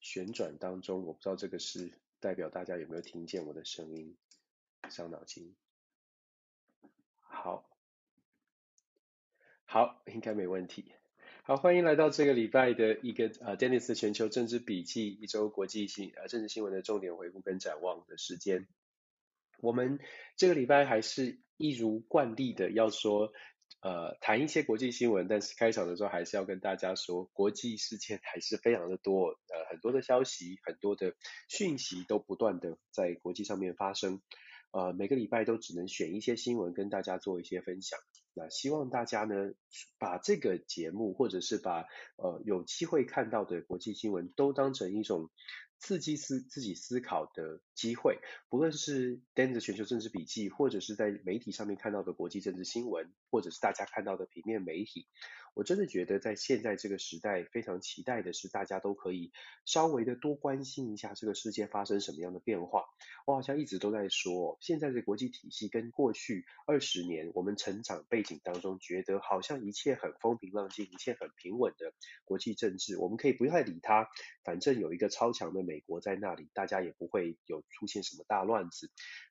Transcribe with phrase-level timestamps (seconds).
[0.00, 4.16] 旋转当中，我不知道这个是代表大家有没有听见我的声音，
[4.88, 5.54] 伤脑筋。
[7.20, 7.64] 好，
[9.64, 10.92] 好，应该没问题。
[11.44, 18.66] 好，欢迎来到这个礼拜的一个呃，Dennis 全球政治笔记一周国际新呃政治新闻的重点回顾跟展望的时间。
[19.60, 20.00] 我们
[20.36, 23.32] 这个礼拜还是一如惯例的要说
[23.82, 31.14] 呃谈一些国际新闻，但是开场的时候还是要跟大家说，国际事件还是非常的多，呃很多的消息，很多的
[31.48, 34.20] 讯息都不断的在国际上面发生，
[34.72, 37.98] 呃每个礼拜都只能选一些新闻跟大家做一些分享。
[38.32, 39.34] 那希望大家呢，
[39.98, 45.30] 把这个节目或者是把呃有机会看到的国际新闻都当成一种
[45.80, 55.08] 刺激思自己思考的机会，不论是跟着全球政治笔记，或者是在媒体上面看到的国际政治新闻，或者是大家看到的平面媒体。
[55.54, 59.32] 我真的觉得，在现在这个时代，非常期待的是，大家都可以
[59.64, 62.84] 稍微的多关心一下这个世界发生什么样的变化。
[63.26, 71.92] 我好像一直都在说，现在的国际体系跟过去二十年我们成长背景当中，觉得好像一切很风平浪静，一切很平稳的
[72.24, 74.08] 国际政治，我们可以不太理它，
[74.44, 78.90] 反正有一个超强的美国在那里，大家也不会有出现什么大乱子。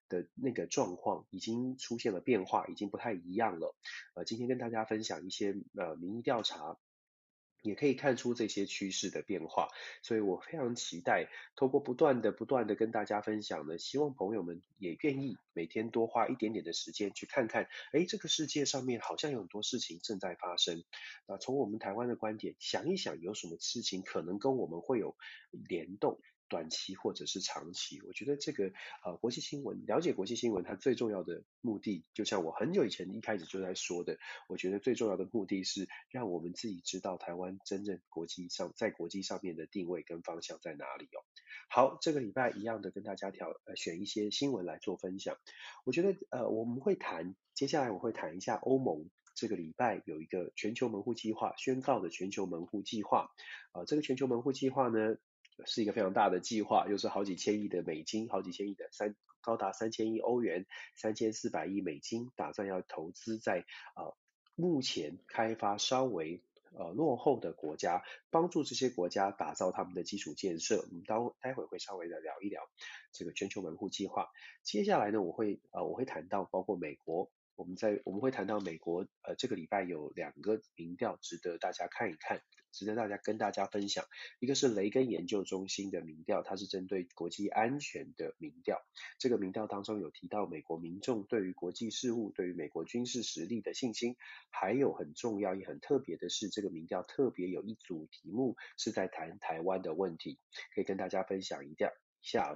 [0.10, 3.76] 的那个状况已经出现了变化，已经不太一样了。
[4.16, 6.78] 呃，今天跟大家分享一些呃民意调查，
[7.62, 9.68] 也可以看出这些趋势的变化。
[10.02, 20.84] 所以我非常期待，透过不断的、不断的跟大家分享呢，希望朋友们也愿意每天多花一点点的时间去看看，哎，这个世界上面好像有很多事情正在发生。
[21.28, 25.16] 那从我们台湾的观点想一想，有什么事情可能跟我们会有
[25.52, 26.20] 联动？
[26.50, 28.74] 短期或者是长期，我觉得这个
[29.06, 34.18] 呃国际新闻，了解国际新闻，它最重要的目的，就像我很久以前一开始就在说的，
[34.50, 41.22] 我觉得最重要的目的是让我们自己知道台湾真正国际上在国际上面的定位跟方向在哪里哦。
[41.70, 45.38] 好，这个礼拜一样的跟大家挑呃选一些新闻来做分享。
[45.86, 53.30] 我觉得呃我们会谈，接下来我会谈一下欧盟这个礼拜有一个全球门户计划宣告的全球门户计划，
[53.72, 55.18] 呃，这个全球门户计划呢。
[55.66, 60.66] 是一个非常大的计划，又是好几千亿的美金，好几千亿的三高达三千亿欧元，
[60.96, 63.66] 三千四百亿美金，打算要投资在
[63.96, 64.16] 呃
[64.56, 66.44] 目前开发稍微
[66.78, 70.86] 呃落后的国家，帮助这些国家打造他们的基础建设。
[70.90, 72.62] 我们待待会会稍微的聊一聊
[73.12, 74.30] 这个全球门户计划。
[74.64, 77.32] 接下来呢，我会呃我会谈到包括美国。
[77.60, 84.06] 我们在我们会谈到美国，呃，这个礼拜有两个民调值得大家看一看，值得大家跟大家分享。
[84.40, 88.82] 一个是雷根研究中心的民调，它是针对国际安全的民调。
[89.18, 94.16] 这个民调当中有提到美国民众对于国际事务、对于美国军事实力的信心，
[94.50, 100.40] 还有很重要也很特别的是，这个民调特别有一组题目是在谈台湾的问题，
[100.74, 101.92] 可以跟大家分享一下。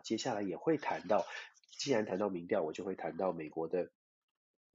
[0.02, 1.26] 接下来也会谈到，
[1.78, 3.92] 既然谈到民调，我就会谈到美国的。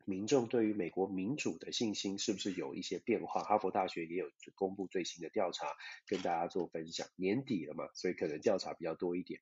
[0.08, 3.42] 民众对于美国民主的信心是不是有一些变化？
[3.42, 5.66] 哈佛大学也有公布最新的调查，
[6.06, 7.06] 跟大家做分享。
[7.16, 9.40] 年底了嘛，所以可能调查比较多一点。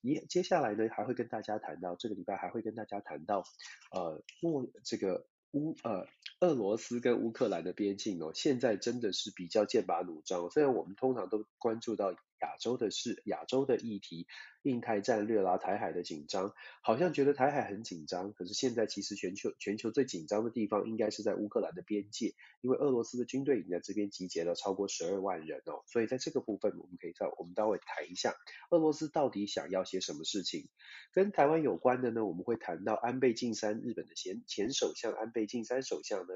[0.00, 3.44] 一接下来呢，还会跟大家谈到这个礼拜还会跟大家谈到，
[3.92, 6.06] 呃，莫这个乌呃
[6.40, 10.50] 俄罗斯跟乌克兰的边境哦，现在真的是比较剑拔弩张。
[10.50, 12.14] 虽然我们通常都关注到。
[12.40, 14.26] 亚洲的事，亚洲的议题，
[14.62, 28.34] 印太战略啦，台海的紧张，好像觉得台海很紧张，可是现在其实全球全球最紧张的地方应该是在乌克兰的边界，因为俄罗斯的军队已经在这边集结了超过十二万人哦，所以在这个部分我们可以在我们待会谈一下，
[28.70, 30.68] 俄罗斯到底想要些什么事情，
[31.12, 36.34] 跟台湾有关的呢，我们会谈到安倍晋三，日本的前前首相安倍晋三首相呢。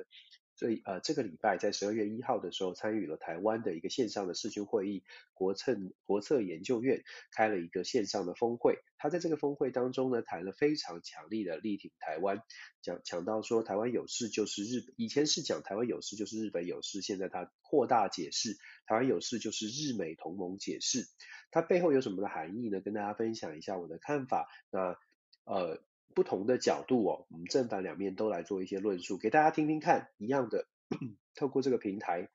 [0.62, 5.02] 所以呃，这个礼拜在十二月一号的时候，参与了台湾的一个线上的视讯会议，
[5.34, 7.02] 国策国策研究院
[7.32, 8.78] 开了一个线上的峰会。
[8.96, 12.44] 他在这个峰会当中呢，谈了非常强力的力挺台湾，
[12.80, 18.56] 讲讲到说台湾有事就是日本，以前是讲台湾有事就是日本有事，现在他扩大解释，
[18.86, 21.08] 台湾有事就是日美同盟解释。
[21.50, 22.80] 它背后有什么的含义呢？
[22.80, 24.48] 跟大家分享一下我的看法。
[24.70, 24.96] 那
[25.42, 25.82] 呃。
[26.14, 30.10] 不同的角度哦，我们正反两面都来做一些论述，给大家听听看。
[30.18, 30.66] 一样的，
[31.34, 32.28] 透过这个平台，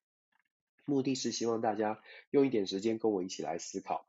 [0.86, 2.02] 目的是希望大家
[2.32, 4.08] 用一点时间跟我一起来思考。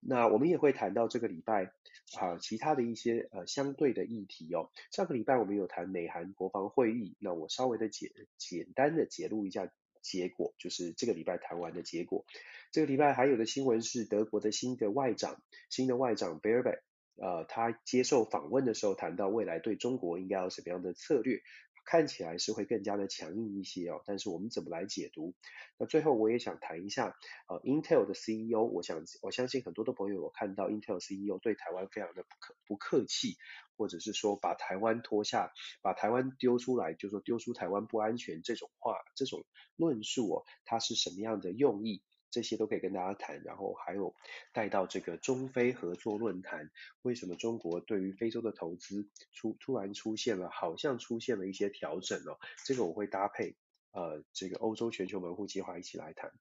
[0.00, 1.72] 那我们也会谈到这个礼拜
[2.18, 4.70] 啊，其他的一些呃相对的议题哦。
[4.90, 9.70] 上个礼拜我们有谈美韩国防会议，那我稍微的简简单的揭露一下
[10.00, 12.24] 结果，就是这个礼拜谈完的结果。
[12.72, 16.80] 这个礼拜还有的新闻是德国的新的外长，新的外长 Baerbock
[17.20, 21.40] 呃，他接受访问的时候谈到未来对中国应该有什么样的策略，
[21.84, 25.34] 看起来是会更加的强硬一些哦，但是我们怎么来解读？
[25.78, 27.14] 那最后我也想谈一下，
[27.48, 33.36] 呃，Intel 的 CEO，我想我相信很多的朋友有看到 Intel CEO 对台湾非常的不客不客气，
[33.76, 35.52] 或者是说把台湾拖下，
[35.82, 39.44] 把台湾丢出来，就说丢出台湾不安全这种话，这种
[39.76, 42.02] 论述哦，它是什么样的用意？
[42.30, 44.14] 这些都可以跟大家谈，然后还有
[44.52, 46.70] 带到这个中非合作论坛，
[47.02, 53.56] 为什么中国对于非洲的投资出突然出现了，好像出现了一些调整哦，这个我会搭配
[53.92, 56.32] 呃这个欧洲全球门户计划一起来谈。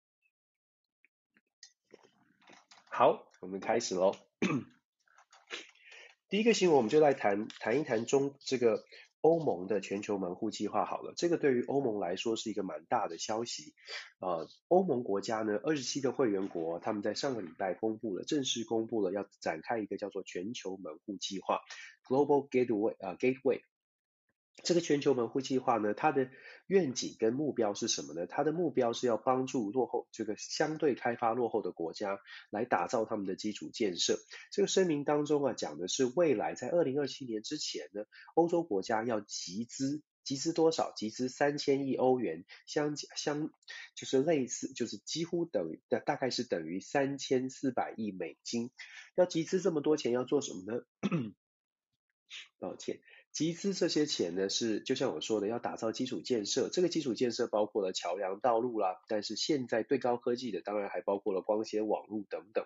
[2.86, 4.16] 好，我们开始喽。
[6.30, 8.84] 第一个新闻我们就来谈谈一谈中这个。
[9.22, 13.74] 欧盟的全球门户计划好了，这个对于欧盟来说是一个蛮大的消息。
[14.20, 21.60] 呃，欧盟国家呢，二十七个会员国，他们在上个礼拜公布了，正式公布了要展开一个叫做全球门户计划
[22.08, 23.62] （Global Gateway） 呃 Gateway。
[24.64, 26.30] 这个全球门户计划呢，它的
[26.68, 28.28] 愿景跟目标是什么呢？
[28.28, 32.20] 它的目标是要帮助落后这个相对开发落后的国家
[32.50, 34.20] 来打造他们的基础建设。
[34.52, 38.04] 这个声明当中啊，讲的是未来在二零二七年之前呢，
[38.36, 40.94] 欧洲国家要集资，集资多少？
[40.96, 43.50] 集资三千亿欧元，相相
[43.96, 48.72] 就是类似，就是几乎等于大概是等于三千四百亿美金。
[49.16, 50.84] 要集资这么多钱要做什么呢？
[52.60, 53.00] 抱歉。
[53.40, 56.68] 集资这些钱呢，是就像我说的，要打造基础建设。
[56.68, 62.66] 这个基础建设包括了桥梁、道路啦，但是现在最高科技的，当然还包括了光纤网络等等。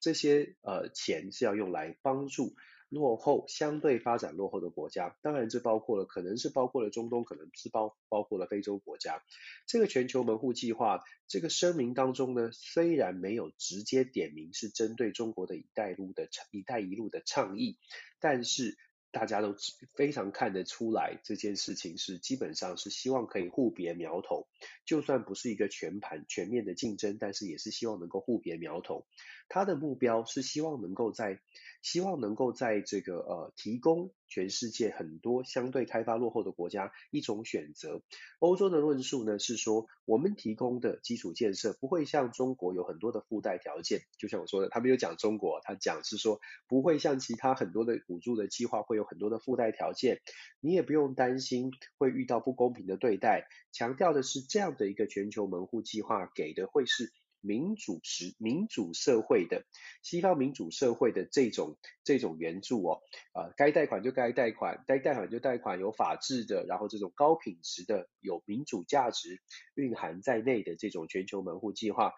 [0.00, 2.56] 这些呃钱是要用来帮助
[2.88, 5.16] 落后、相对发展落后的国家。
[5.22, 9.22] 当然，这包括了可能是包括了中东，可能是包包括了非洲国家。
[9.68, 17.78] 这个全球门户计划这个声明当中呢，虽然没有直接点名是针对中国的一带路的倡一带一路的倡议，
[18.18, 18.76] 但是。
[19.10, 19.54] 大家都
[19.94, 24.46] 非常看得出来，这件事情是基本上是希望可以互别苗头，
[24.84, 29.06] 就算不是一个全盘全面的竞争，但是也是希望能够互别苗头。
[29.48, 31.40] 他的目标是希望能够在
[31.80, 38.02] 希望能够在这个呃提供全世界很多相对开发落后的国家一种选择。
[38.40, 50.20] 欧洲的论述呢是说，我们提供的基础建设不会像中国有很多的附带条件，就像我说的，他没有讲中国，他讲是说不会像其他很多的补助的计划会有很多的附带条件，
[50.60, 53.46] 你也不用担心会遇到不公平的对待。
[53.72, 57.12] 强调的是这样的一个全球门户计划给的会是。
[57.40, 59.64] 民主时民主社会的
[60.02, 63.02] 西方民主社会的这种这种援助哦，
[63.32, 69.40] 啊、呃，该贷款就该贷款，该贷款就贷款，有法治的，然后这种高品质的有民主价值
[69.74, 72.12] 蕴含在内的这种全球门户计划，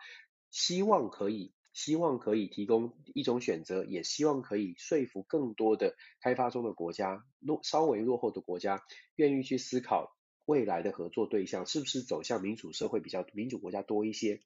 [0.51, 8.83] 希望可以希望可以提供一种选择，也希望可以说服更多的开发中的国家落稍微落后的国家
[9.17, 14.41] 愿意去思考未来的合作对象是不是走向民主社会比较民主国家多一些。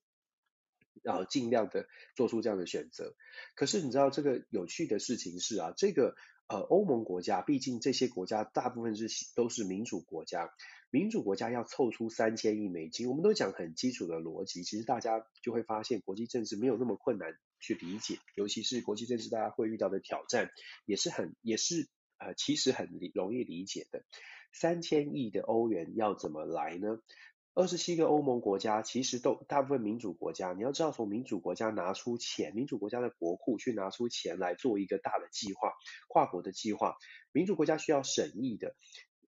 [1.04, 1.86] 然后尽量的
[2.16, 3.14] 做出这样的选择。
[3.54, 6.16] 可是你知道这个有趣的事情是啊，这个
[6.48, 9.06] 呃欧盟国家，毕竟这些国家大部分是
[9.36, 10.50] 都是民主国家，
[10.90, 20.50] 民主国家要凑出三千亿美金，我们都讲很基础的逻辑，其实大家就会发现国际政治没有那么困难去理解，尤其是国际政治大家会遇到的挑战，
[20.86, 24.04] 也是很也是呃其实很容易理解的。
[24.52, 27.00] 三千亿的欧元要怎么来呢？
[27.56, 35.72] 二十七个欧盟国家其实都大部分民主国家，你要知道从民主国家拿出钱，民主国家的国库去拿出钱来做一个大的计划，
[36.08, 36.96] 跨国的计划，
[37.30, 38.74] 民主国家需要审议的。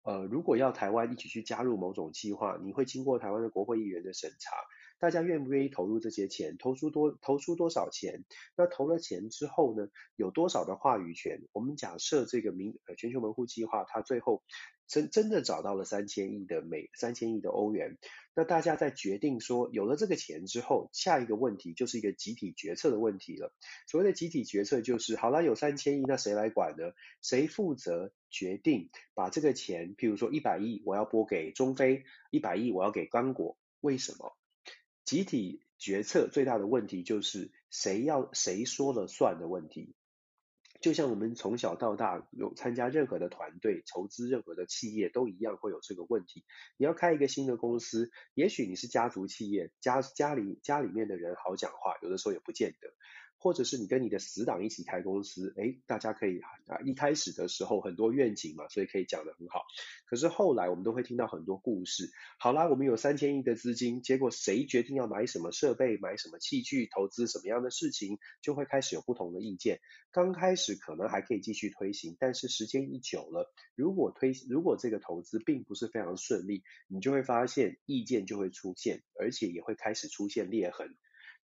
[0.02, 4.56] 呃，如果要台湾一起去加入某种计划，你会经过台湾的国会议员的审查，
[4.98, 8.24] 大家愿不愿意投入这些钱，投出多投出多少钱？
[8.56, 11.42] 那投了钱之后呢，有多少的话语权？
[11.52, 14.42] 我们假设这个民呃全球门户计划，它最后。
[14.88, 17.98] 真真的找到了三千亿的美三千亿的欧元，
[18.36, 23.52] 那大家在决定说有了这个钱之后，下一个问题就是一个集体决策的问题了。
[23.88, 26.92] 所谓的集体决策就是，好了，有三千亿，那谁来管呢？
[27.20, 34.36] 谁负责决定把这个钱，譬如说一百亿我要拨给中非，一百亿我要给刚果，为什么？
[35.06, 39.94] 集体决策最大的问题就是谁要谁说了算的问题。
[40.82, 46.44] 就像我们从小到大有参加任何的团队、筹资任何的企业都一样会有这个问题。
[46.76, 52.92] 你要开一个新的公司，也许你是家族企业，家家里家里面的人好讲话，有的时候也不见得。
[53.46, 59.62] 或者是你跟你的死党一起开公司，诶，大家可以啊，一开始的时候很多愿景嘛，所以可以讲得很好。
[60.04, 62.10] 可是后来我们都会听到很多故事。
[62.40, 69.78] 好啦，我们有三千亿的资金，结果谁决定要买什么设备、买什么器具、投资什么样的事情，就会开始有不同的意见。
[70.10, 80.96] 刚开始可能还可以继续推行，但是时间一久了，如果推如果这个投资并不是非常顺利，你就会发现意见就会出现，而且也会开始出现裂痕。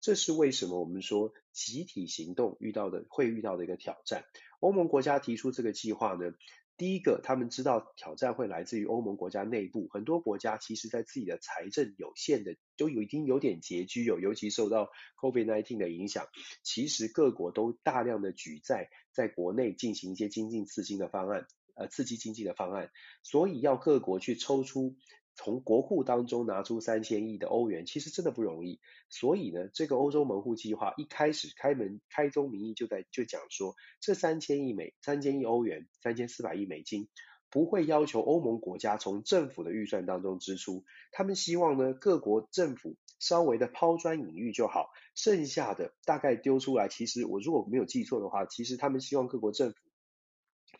[0.02, 4.24] 这是为什么我们说集体行动遇到的会遇到的一个挑战。
[4.58, 6.32] 欧盟国家提出这个计划呢，
[6.76, 14.90] 第一个他们知道挑战会来自于欧盟国家内部，很多国家其实在自己的财政有限的都有已经有点拮据有，尤其受到
[15.20, 16.26] COVID-19 的影响，
[16.64, 22.90] 其实各国都大量的举债，在国内进行一些经济刺激的方案，呃，刺激经济的方案，
[23.22, 24.96] 所以要各国去抽出。
[25.34, 28.80] 从国库当中拿出三千亿的欧元，其实真的不容易。
[29.08, 37.08] 所以呢，这个欧洲门户计划一开始开门开宗明义就在就讲说，这三千亿美三千亿欧元三千四百亿美金
[37.50, 46.88] 不会要求欧盟国家从政府的预算当中支出，他们希望呢各国政府稍微的抛砖引玉就好，剩下的大概丢出来。
[46.88, 49.76] 其实我如果没有记错的话，其实他们希望各国政府。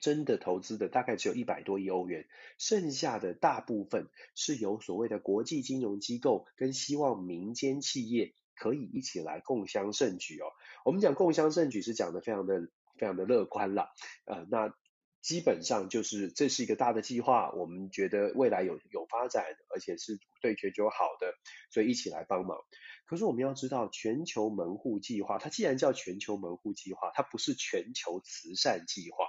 [0.03, 2.27] 真的投资的大概只有一百多亿欧元，
[2.59, 10.47] 剩下的大部分是由所谓的国际金融机构跟希望民间企业可以一起来共襄盛举哦。
[10.85, 12.69] 我们讲共襄盛举是讲的非常的
[12.99, 13.91] 非常的乐观了，
[14.27, 14.75] 呃，那
[15.23, 21.33] 基本上就是这是一个大的计划，我们觉得未来有有发展，而且是对全球好的，
[21.71, 22.59] 所以一起来帮忙。
[23.07, 29.27] 可是我们要知道，全球门户计划，它既然叫全球门户计划，它不是全球慈善计划。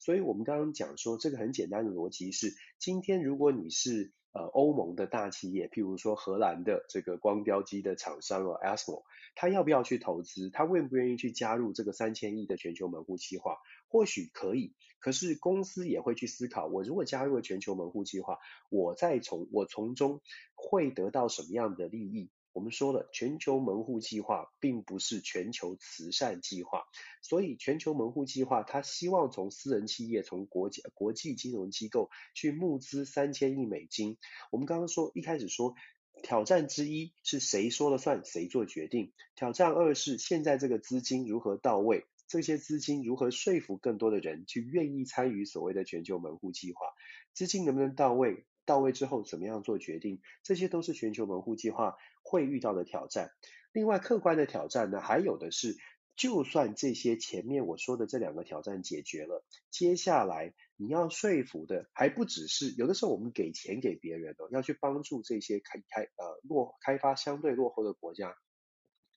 [0.00, 9.02] 所以我们刚刚讲说，这个很简单的逻辑是，今天如果你是呃欧盟的大企业，譬如说荷兰的这个光雕机的厂商哦，ASML，
[9.34, 10.50] 他要不要去投资？
[10.50, 13.56] 他愿不愿意去加入这个三千亿的全球门户计划？
[13.88, 18.38] 或许可以，可是公司也会去思考，我如果加入了全球门户计划，
[18.68, 20.20] 我再从我从中
[20.54, 22.30] 会得到什么样的利益？
[22.56, 26.84] 我们说了，全球门户计划并不是全球慈善计划，
[27.20, 34.16] 所以全球门户计划它希望从私人企业、从国际国际金融机构去募资三千亿美金。
[34.50, 35.74] 我们刚刚说一开始说，
[36.22, 46.86] 挑战之一是谁说了算，谁做决定；挑战二是现在这个资金如何到位，这些资金如何说服更多的人去愿意参与所谓的全球门户计划，
[47.34, 48.46] 资金能不能到位？
[48.66, 50.20] 到位之后怎么样做决定？
[50.42, 53.30] 这些都是全球门户计划会遇到的挑战。
[53.72, 55.76] 另外，客观的挑战呢，还有的是，
[56.16, 68.34] 就算这些前面我说的这两个挑战解决了，接下来你要说服的还不只是，有的时候我们给钱给别人哦，要去帮助这些开开呃落开发相对落后的国家。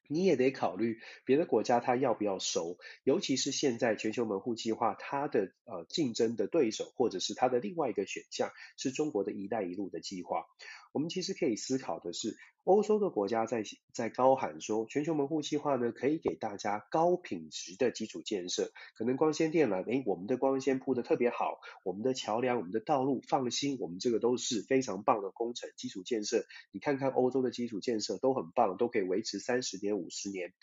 [0.10, 10.48] 你也得考虑别的国家它要不要收，尤其是现在全球门户计划，它的呃竞争的对手或者是它的另外一个选项是中国的一带一路的计划。
[10.92, 26.46] 我们其实可以思考的是，欧洲的国家在在高喊说，全球门户计划呢，可以给大家高品质的基础建设，可能光纤电缆，诶，我们的光纤铺得特别好，我们的桥梁、我们的道路，放心，我们这个都是非常棒的工程基础建设。
[26.72, 30.54] 你看看欧洲的基础建设都很棒，都可以维持三十年、五十年，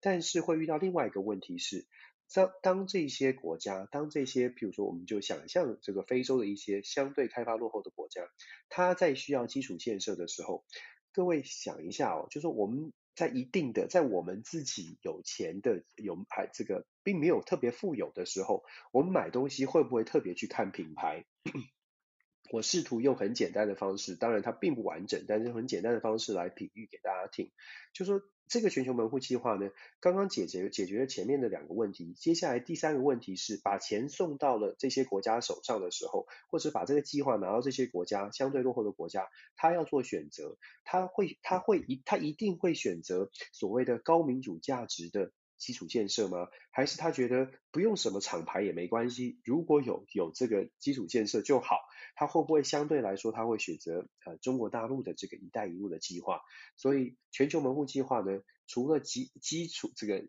[0.00, 1.86] 但是会遇到另外一个问题是。
[2.34, 8.22] 当当这些国家，当这些，比如说，我们就想象这个非洲的一些相对开发落后的国家，
[8.68, 10.64] 它在需要基础建设的时候，
[11.12, 21.26] 各位想一下哦，就是我们在一定的，在我们自己有钱的有还这个并没有特别富有的时候，我们买东西会不会特别去看品牌？
[22.50, 27.50] 我试图用很简单的方式，当然它并不完整，但是很简单的方式来比喻给大家听，
[27.92, 28.22] 就说。
[28.48, 29.70] 这个全球门户计划呢，
[30.00, 45.32] 刚刚解决解决了前面的两个问题，接下来第三个问题是把钱送到了这些国家手上的时候，或者把这个计划拿到这些国家相对落后的国家，他要做选择，他会他会一他一定会选择所谓的高民主价值的。
[45.62, 46.48] 基础建设吗？
[46.72, 51.78] 还是他觉得不用什么厂牌也没关系，如果有有这个基础建设就好？
[52.16, 56.40] 他会不会相对来说他会选择呃中国大陆的这个“一带一路”的计划？
[56.76, 60.26] 所以全球门户计划呢，除了基基础这个。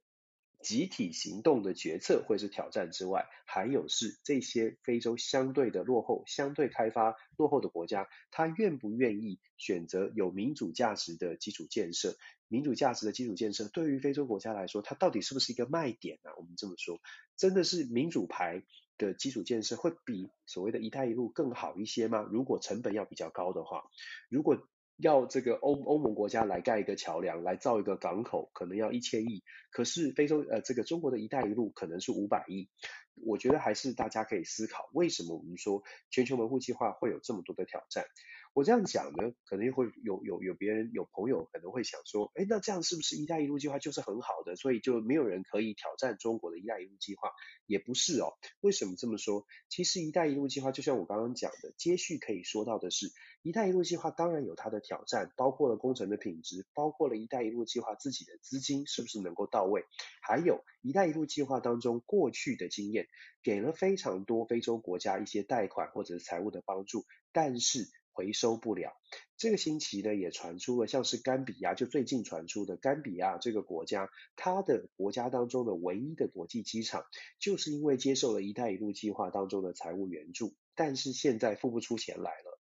[0.63, 12.16] 集体行动的决策会是挑战之外，还有是这些非洲相对的落后、相对开发落后的国家，他愿不愿意选择有民主价值的基础建设？
[12.54, 16.30] 民主价值的基础建设对于非洲国家来说，它到底是不是一个卖点呢？
[16.38, 17.00] 我们这么说，
[17.36, 18.62] 真的是民主牌
[19.00, 22.22] 的基础建设会比所谓的一带一路更好一些吗？
[22.22, 23.86] 如果成本要比较高的话，
[24.30, 24.68] 如果
[24.98, 29.44] 要这个欧欧盟国家来盖一个桥梁，来造一个港口，可能要一千亿。
[29.72, 32.70] 可是非洲呃，这个中国的一带一路可能是五百亿。
[33.16, 35.82] 我觉得还是大家可以思考，为什么我们说
[36.12, 38.06] 全球门户计划会有这么多的挑战？
[38.54, 47.32] 我这样讲呢，可能会有有有别人有朋友可能会想说，哎，那这样是不是一带一路计划就是很好的，所以就没有人可以挑战中国的一带一路计划？
[47.66, 48.34] 也不是哦。
[48.62, 49.48] 为什么这么说？
[49.70, 59.84] 其实一带一路计划就像我刚刚讲的，接续可以说到的是，一带一路计划当然有它的挑战，包括了工程的品质，包括了一带一路计划自己的资金是不是能够到位，
[60.22, 63.08] 还有一带一路计划当中过去的经验，
[63.42, 67.90] 给了非常多非洲国家一些贷款或者是财务的帮助，但是。
[68.13, 68.93] 回收不了。
[69.38, 77.05] 这个星期呢，也传出了像是甘比亚，就最近传出的甘比亚这个国家，它的国家当中的唯一的国际机场，
[77.39, 82.60] 就是因为接受了一带一路计划当中的财务援助，但是现在付不出钱来了。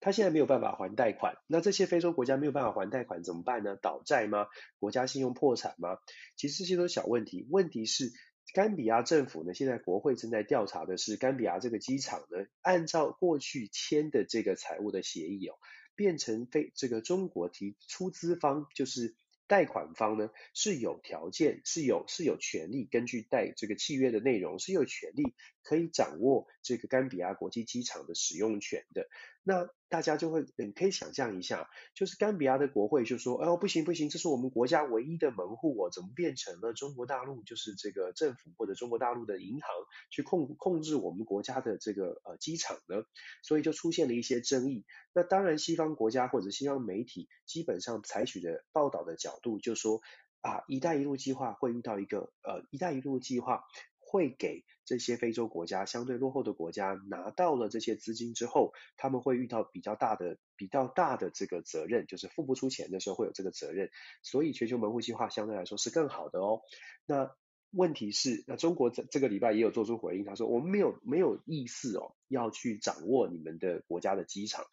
[0.00, 3.76] 他现在没有办法还贷款，那这些非洲国家没有办法还贷款怎么办呢？
[3.76, 4.46] 倒债吗？
[4.78, 5.98] 国家信用破产吗？
[6.36, 8.12] 其实这些都是小问题，问题是。
[8.54, 15.54] 甘比亚政府呢，现在国会正在调查的是甘比亚这个机场呢，按照过去签的这个财务的协议哦，
[15.96, 19.16] 变成非这个中国提出资方就是
[19.48, 25.34] 贷款方呢是有条件是有是有权利根据贷这个契约的内容是有权利
[25.64, 29.08] 可以掌握这个甘比亚国际机场的使用权的。
[29.46, 39.70] 那大家就会，你可以想象一下，就是甘比亚的国会就说，哎呦，不行不行，这是我们国家唯一的门户哦，怎么变成了中国大陆就是这个政府或者中国大陆的银行
[40.10, 43.04] 去控控制我们国家的这个呃机场呢？
[43.42, 44.86] 所以就出现了一些争议。
[45.12, 50.00] 那当然，西方国家或者西方媒体基本上采取的报道的角度就说，
[50.40, 53.62] 啊，一带一路计划会遇到一个呃，一带一路计划。
[54.06, 63.90] 会给这些非洲国家相对落后的国家拿到了这些资金之后，他们会遇到比较大的、比较大的这个责任，就是付不出钱的时候会有这个责任。
[64.22, 66.60] 所以全球门户计划相对来说是更好的哦。
[67.06, 67.30] 那
[67.70, 74.64] 问题是，那中国这这个礼拜也有做出回应，他说我们没有没有意思哦，要去掌握你们的国家的机场。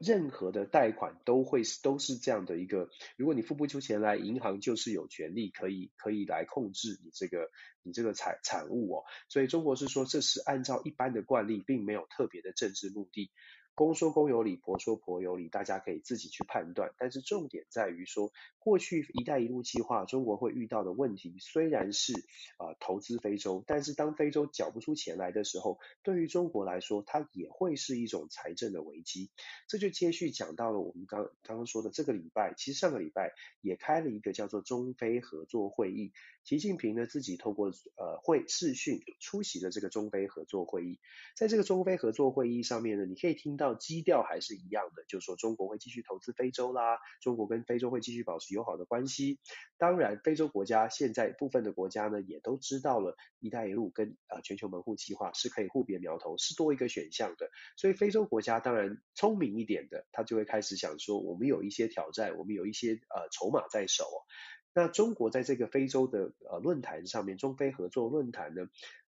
[0.00, 7.50] 任何的贷款都会是都是这样的一个，如果你付不出钱来，银行就是有权利可以可以来控制你这个
[7.82, 9.04] 你这个产产物哦。
[9.28, 13.30] 所以中国是说这是按照一般的惯例，并没有特别的政治目的。
[13.78, 16.92] 公说公有理，婆说婆有理，大家可以自己去判断。
[16.98, 22.12] 但是重点在于说，过去“一带一路”计划中国会遇到的问题，虽然是
[22.56, 29.30] 啊、投资非洲，但是当非洲缴不出钱来的时候，对于中国来说，它也会是一种财政的危机。
[29.68, 36.12] 这就接续讲到了我们刚刚刚说的这个礼拜，其实上个礼拜也开了一个叫做中非合作会议。
[36.48, 40.98] 习近平呢自己透过呃会视讯出席了这个中非合作会议，
[41.36, 49.38] 在这个中非合作会议上面呢，你可以听到基调还是一样的，就是说中国会继续投资非洲啦，中国跟非洲会继续保持友好的关系。
[49.76, 57.50] 当然，非洲国家现在部分的国家呢也都知道了“一带一路”跟呃全球门户计划是可以互别苗头，是多一个选项的。
[57.76, 64.06] 所以非洲国家当然聪明一点的，他就会开始想说，我们有一些挑战，我们有一些呃筹码在手。
[64.80, 68.70] 那中国在这个非洲的呃论坛上面，中非合作论坛呢，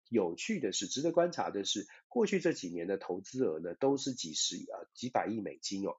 [0.09, 5.97] 有趣的是，值得观察的是，过去这几年的投资额呢，都是几十亿啊，几百亿美金哦。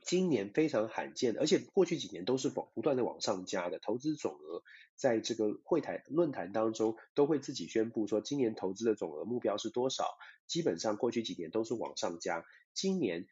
[0.00, 4.62] 今年非常罕见，而且过去几年都是不不断的往上加的投资总额，
[4.96, 10.16] 在这个会谈论坛当中，都会自己宣布说，今年投资的总额目标是多少。
[10.46, 13.26] 基本上过去几年都是往上加，今年。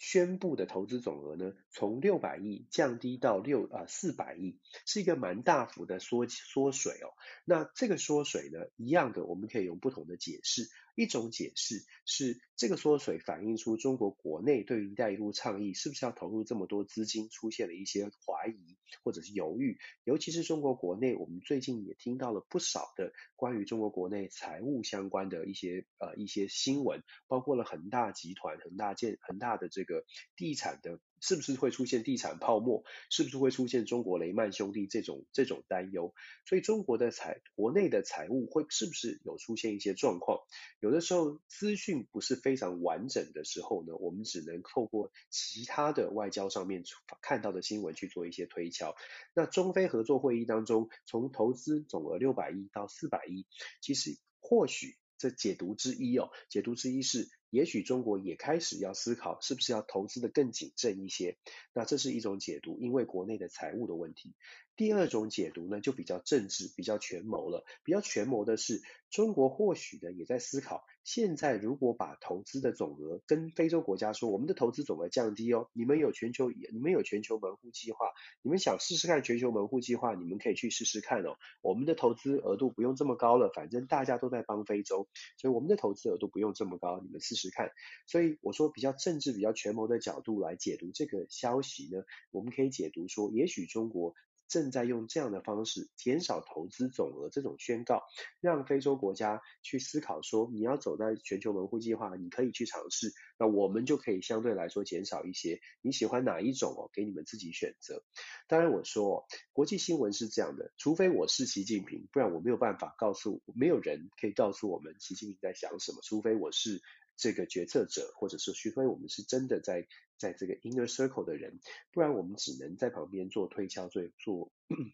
[0.00, 7.12] 宣布的投资总额呢，从六百亿降低到六啊四百亿，是一个蛮大幅的缩缩水哦。
[7.44, 10.70] 那这个缩水呢，一样的，我们可以用不同的解释。
[11.00, 19.78] 一种解释是，这个缩水反映出中国国内对于“一带一路”倡议是不是要投入这么多资金，出现了一些怀疑或者是犹豫。
[20.04, 30.04] 尤其是中国国内，我们最近也听到了不少的关于中国国内财务相关的一些呃一些新闻，包括了恒大集团、恒大建、恒大的这个
[30.36, 31.00] 地产的。
[31.20, 32.84] 是不是会出现地产泡沫？
[33.10, 36.14] 是不是会出现中国雷曼兄弟这种这种担忧？
[36.46, 40.40] 所以中国的财国内的财务会是不是有出现一些状况？
[40.80, 46.84] 有的时候资讯不是非常完整的时候呢，我们只能透过其他的外交上面
[47.20, 48.96] 看到的新闻去做一些推敲。
[49.34, 53.46] 那中非合作会议当中，从投资总额六百亿到四百亿，
[53.80, 57.28] 其实或许这解读之一哦，解读之一是。
[57.50, 61.36] 也许中国也开始要思考，是不是要投资的更谨慎一些？
[61.74, 64.34] 那这是一种解读，因为国内的财务的问题。
[64.76, 67.66] 第二种解读呢，就比较政治、比较权谋了。
[67.84, 78.06] 比较权谋的是，中国或许呢也在思考，现在如果把投资的总额跟非洲国家说，我们的投资总额降低哦，你们有全球，你们有全球门户计划，
[78.42, 81.36] 你们想试试看全球门户计划，你们可以去试试看哦。
[81.62, 87.70] 我们的投资额度不用这么高了，反正大家都在帮非洲，所以我们的投资额度不用这么高，你们试试看。
[88.06, 94.14] 所以我说比较政治、比较权谋的角度来解读这个消息呢，我们可以解读说，也许中国。
[94.50, 98.02] 正在用这样的方式减少投资总额，这种宣告
[98.40, 105.60] 让非洲国家去思考说，你要走在全球门户计划，你可以去尝试，那我们就可以相对来说减少一些。
[105.80, 106.90] 你喜欢哪一种哦？
[106.92, 108.02] 给你们自己选择。
[108.48, 116.82] 当然我说，国际新闻是这样的，除非我是习近平，不然我没有办法告诉，没有人可以告诉我们习近平在想什么，除非我是。
[117.20, 121.60] 这个决策者，或者是除非我们是真的在在这个 inner circle 的人，
[121.92, 124.50] 不然我们只能在旁边做推敲、做做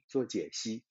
[0.08, 0.82] 做解析。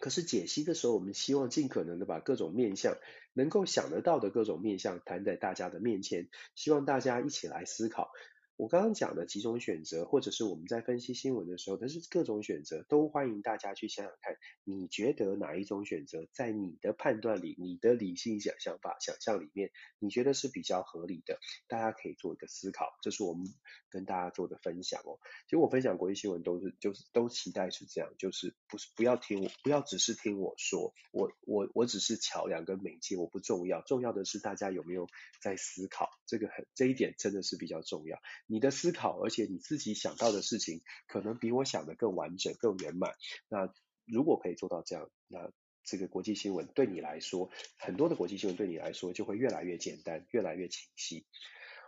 [0.00, 2.96] 可是解析的时候，我们希望尽可能的把各种面相
[3.32, 8.10] 能够想得到的各种面相摊在大家的面前，希望大家一起来思考。
[8.56, 21.40] 我刚刚讲的几种选择，或者是我们在分析新闻的时候，但是各种选择都欢迎大家去想想看，你觉得哪一种选择在你的判断里、你的理性想想法、想象里面，你觉得是比较合理的？
[21.66, 23.44] 大家可以做一个思考，这是我们
[23.90, 25.18] 跟大家做的分享哦。
[25.46, 35.08] 其实我分享国际新闻都是就是都期待是这样，就是不是不要听我，不要只是听我说，我我我只是桥梁跟媒介，我不重要，重要的是大家有没有
[35.42, 38.16] 在思考，这个很这一点真的是比较重要。
[38.46, 43.14] 你的思考，而且你自己想到的事情，可能比我想的更完整、更圆满。
[43.48, 43.72] 那
[44.04, 45.50] 如果可以做到这样，那
[45.82, 51.26] 这个国际新闻对你来说，很多的国际新闻对你来说就会越来越简单、越来越清晰。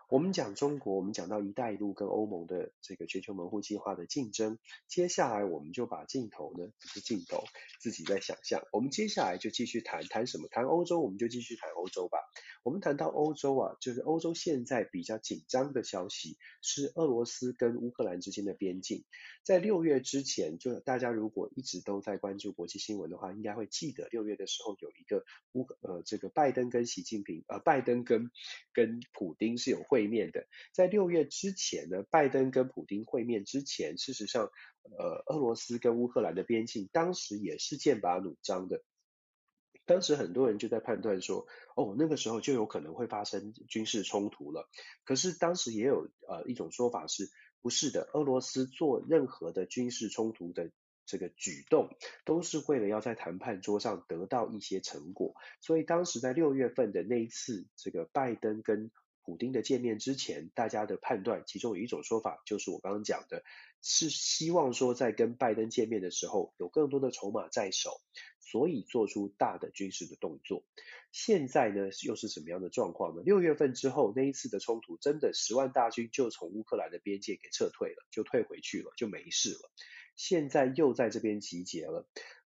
[0.08, 7.42] 我们讲中国，我们讲到“一带一路”跟欧盟的这个全球门户计划的竞争，接下来我们就把镜头呢，不是镜头，
[7.80, 8.62] 自己在想象。
[8.70, 10.46] 我们接下来就继续谈谈什么？
[10.48, 12.18] 谈欧洲，我们就继续谈欧洲吧。
[12.62, 19.04] 我们谈到欧洲啊，就是欧洲现在比较紧张的消息是俄罗斯跟乌克兰之间的边境。
[19.42, 28.30] 在六月之前，就大家如果一直都在关注国际新闻的话，应该会记得六月的时候有一个乌呃这个拜登跟习近平呃拜登跟
[28.72, 29.95] 跟普丁是有会。
[29.96, 34.50] 会面的，在六月之前呢，拜登跟普京会面之前，事实上，
[34.82, 38.82] 呃，俄罗斯跟乌克兰的边境当时也是剑拔弩张的。
[39.86, 44.68] 当时很多人就在判断说，哦，那个时候就有可能会发生军事冲突了。
[45.04, 47.30] 可是当时也有呃一种说法是，
[47.62, 50.70] 不是的，俄罗斯做任何的军事冲突的。
[51.08, 51.88] 这个举动
[52.24, 55.36] 都是为了要在谈判桌上得到一些成果。
[55.60, 58.90] 所以当时在六月份的那一次，这个拜登跟
[59.26, 63.42] 普丁的见面之前，大家的判断，其中有一种说法，就是我刚刚讲的，
[63.82, 68.00] 是希望说在跟拜登见面的时候，有更多的筹码在手，
[68.38, 70.64] 所以做出大的军事的动作。
[71.10, 73.22] 现在呢，又是什么样的状况呢？
[73.24, 79.72] 六月份之后，那一次的冲突，真的十万大军就从乌克兰的边界给撤退了，就退回去了，就没事了。
[80.14, 82.06] 现在又在这边集结了。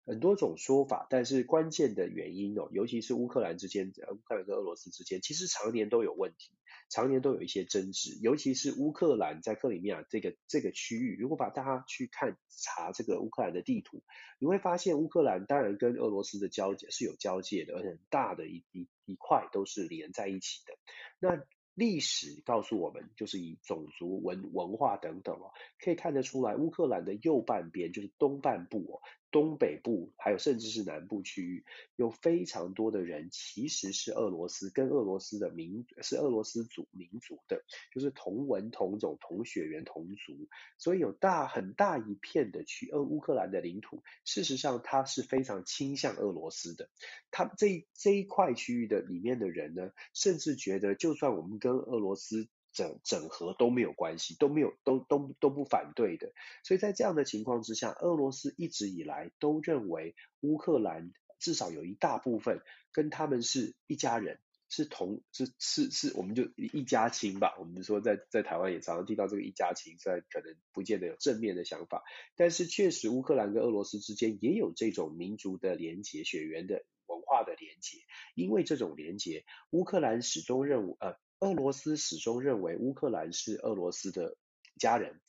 [0.07, 6.53] 很多种说法，但是关键的原因哦，尤其是乌克兰之间，乌克兰跟俄罗斯之间，其实常年都有问题，
[6.89, 8.17] 常年都有一些争执。
[8.23, 14.05] 尤其是乌克兰在克里米亚这个这个区域，如果把大家去看查这个乌克兰的地图，
[14.39, 20.75] 你会发现乌克兰当然跟俄罗斯的交界是有交界的，而且很大的一一一块都是连在一起的。
[21.19, 29.03] 那历史告诉我们，就是以种族文文化等等哦，可以看得出来，乌克兰的右半边就是东半部哦。
[29.31, 31.65] 东北部还有甚至是南部区域，
[31.97, 37.63] 有非常多的人其实是俄罗斯跟俄罗斯的民是俄罗斯族民族的，
[37.93, 46.89] 就是同文同种同血缘同族，所以有大很大一片的区俄乌克兰的领土，事实上它是非常倾向俄罗斯的。
[47.31, 52.49] 他这这一块区域的里面的人呢，甚至觉得就算我们跟俄罗斯。
[52.77, 56.31] 整整合都没有关系，都没有都都都不反对的，
[56.63, 62.61] 所以在这样的情况之下，俄罗斯一直以来都认为乌克兰至少有一大部分
[62.93, 67.57] 跟他们是一家人，是同是是是，我们就一家亲吧。
[67.59, 72.05] 我们说在在台湾也常常听到这个一家亲，虽然可能不见得有正面的想法，
[72.37, 78.01] 但是确实乌克兰跟俄罗斯之间也有这种民族的连结、血缘的文化的连结，
[78.35, 81.17] 因为这种连结，乌克兰始终认为呃。
[81.41, 84.37] 俄罗斯始终认为乌克兰是俄罗斯的
[84.79, 85.21] 家人，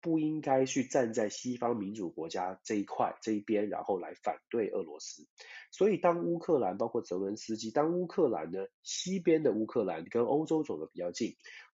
[0.00, 5.26] 不应该去站在西方民主国家这一块这一边，然后来反对俄罗斯。
[5.72, 11.34] 所以，当乌克兰包括泽伦斯基，当乌克兰呢西边的乌克兰跟欧洲走的比较近，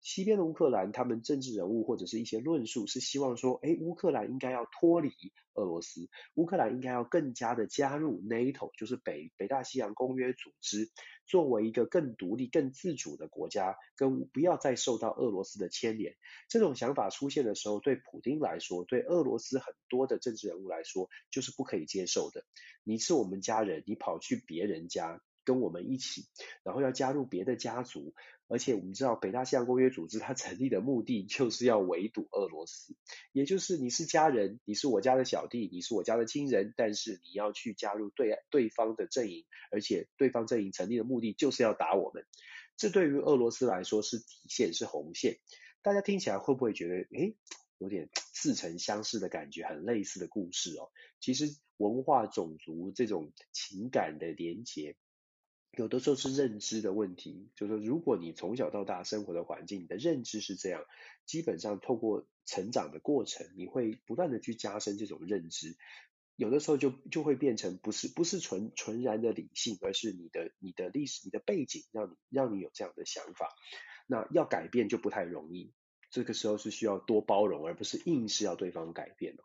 [0.06, 5.10] 西边的乌克兰，他们政治人物或者是一些论述是希望说，诶，乌克兰应该要脱离
[5.54, 10.92] 俄罗斯，乌克兰应该要更加的加入 NATO，就是北北大西洋公约组织，
[11.26, 16.14] 作为一个更独立、更自主的国家，跟不要再受到俄罗斯的牵连。
[16.48, 22.44] 这种想法出现的时候，对普丁来说，对俄罗斯很多的政治人物来说，就是不可以接受的。
[22.84, 25.20] 你是我们家人，你跑去别人家。
[25.46, 26.24] 跟我们一起，
[26.64, 28.16] 然后要加入别的家族，
[28.48, 32.94] 而且我们知道北大西洋公约组织它成立的目的就是要围堵俄罗斯，
[33.32, 42.24] 也就是你是家人，你是我家的小弟，你是我家的亲人，但是你要去加入对对方的阵营，而且对方阵营成立的目的就是要打我们，
[42.76, 45.38] 这对于俄罗斯来说是底线，是红线。
[45.82, 47.36] 大家听起来会不会觉得，诶，
[47.78, 50.90] 有点似曾相识的感觉，很类似的故事哦？
[51.20, 54.96] 其实文化、种族这种情感的连结。
[55.76, 60.82] 有的时候是认知的问题，就是说，如果你从小到大生活的环境，你的认知是这样，
[61.26, 65.76] 基本上透过成长的过程，你会不断的去加深这种认知，
[66.34, 73.50] 有的时候就就会变成不是不是纯纯然的理性，而是你的你的历史、你的背景让你让你有这样的想法，
[74.06, 75.74] 那要改变就不太容易，
[76.10, 79.36] 这个时候是需要多包容，而不是硬是要对方改变。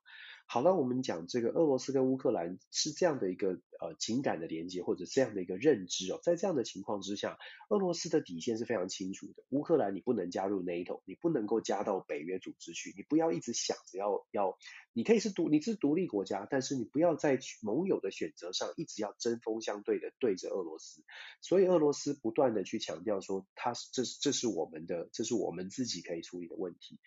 [0.54, 7.38] 好了，我们讲这个俄罗斯跟乌克兰是这样的一个呃情感的连接，或者这样的一个认知哦，在这样的情况之下，
[7.70, 9.46] 俄罗斯的底线是非常清楚的。
[9.52, 14.58] 乌克兰你不能加入 NATO，你不能够加到北约组织去，你不要一直想着要要，
[14.92, 21.02] 你可以是独你是独立国家，但是你不要在盟友的选择上一直要针锋相对的对着俄罗斯。
[21.40, 27.00] 所以俄罗斯不断的去强调说，它是这这是我们的，这是我们自己可以处理的问题。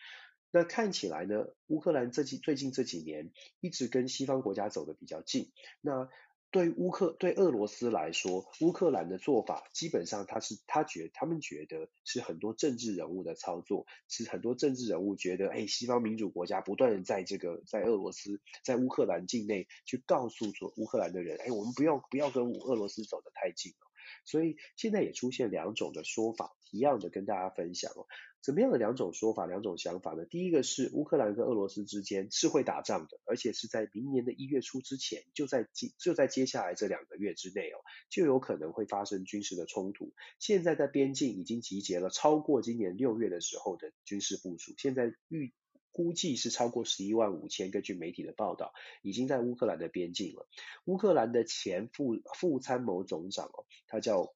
[0.55, 5.51] 那看起来呢，乌克兰这几最近这几年一直跟西方国家走得比较近。
[5.81, 6.09] 那
[6.53, 23.91] 对乌克对俄罗斯来说，乌克兰的做法基本上他是他觉他们觉得是很多政治人物的操作，是很多政治人物觉得，哎，西方民主国家不断的在这个在俄罗斯在乌克兰境内去告诉说乌克兰的人，哎，我们不要不要跟俄罗斯走得太近了。
[24.25, 28.07] 所以现在也出现两种的说法，一样的跟大家分享哦。
[28.45, 30.27] 怎么样的两种说法，两种想法呢？
[30.27, 37.81] 第一个是乌克兰跟俄罗斯之间是会打仗的，而且是在明年的一月初之前，就在接就在接下来这两个月之内哦，
[38.11, 40.13] 就有可能会发生军事的冲突。
[40.39, 45.55] 现在在边境已经集结了超过今年六月的时候的军事部署，现在预
[45.91, 50.47] 估计是超过十一万五千，根据媒体的报道，已经在乌克兰的边境了。
[50.85, 54.35] 乌克兰的前副副参谋总长哦，他叫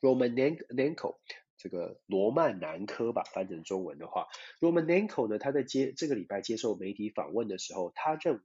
[0.00, 1.16] Roman Nenko，。
[1.58, 4.26] 这个罗曼南科吧，翻成中文的话
[4.60, 8.42] ，Romanenko 呢，他在接这个礼拜接受媒体访问的时候，他认为，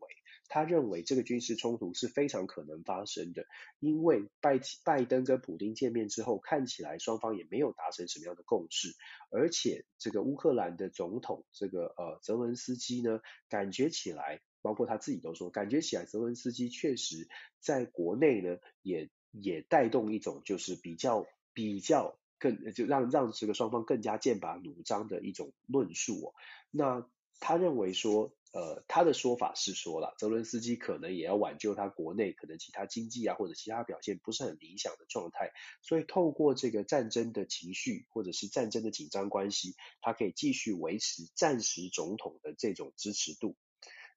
[0.48, 3.46] 他认为这个军事冲突是非常可能发生的，
[3.80, 8.96] 因为拜拜登跟普丁见面之后，看起来双方也没有达成什么样的共识，
[9.30, 13.20] 而且这个乌克兰的总统这个呃泽伦斯基呢，
[13.50, 17.28] 感觉起来，包括他自己都说，感觉起来泽伦斯基确实
[17.60, 22.18] 在国内呢，也也带动一种就是比较比较。
[22.42, 26.34] 更就让让这个双方更加剑拔弩张的一种论述哦。
[26.72, 27.08] 那
[27.40, 35.52] 他认为说，呃，他的说法是说了，泽伦斯基可能也要挽救他国内可能其他经济啊或者其他表现不是很理想的状态，
[35.82, 43.56] 所以透过这个战争的情绪或者是战争的紧张关系，他可以继续维持暂时总统的这种支持度，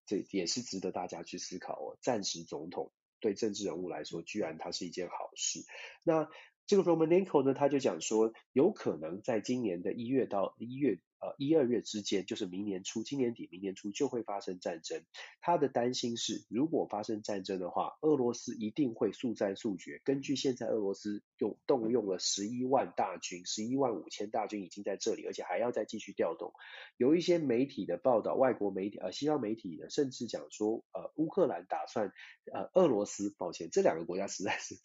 [0.06, 1.96] 这也是值得大家去思考哦。
[2.02, 5.64] 暂时总统对政治人物来说，居然他是一件好事。
[6.02, 6.28] 那
[6.66, 15.04] 这个 Romanenko 呢，他就讲说，有可能在今年的一月到一月，呃一二月之间，就是明年初、今年底、明年初就会发生战争。
[15.42, 20.00] 他的担心是，如果发生战争的话，俄罗斯一定会速战速决。
[20.04, 26.54] 根据现在俄罗斯用动用了十一万大军，十一万五千大军已经在这里，而且还要再继续调动。
[26.96, 32.10] 有一些媒体的报道，外国媒体呃西方媒体呢，甚至讲说，呃乌克兰打算，
[32.52, 34.76] 呃俄罗斯，抱歉，这两个国家实在是。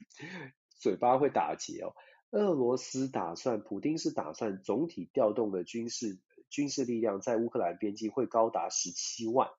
[0.79, 1.93] 嘴巴会打结哦。
[2.31, 9.49] 俄罗斯打算，普丁是打算总体调动的军事军事力量在乌克兰边境会高达十七万。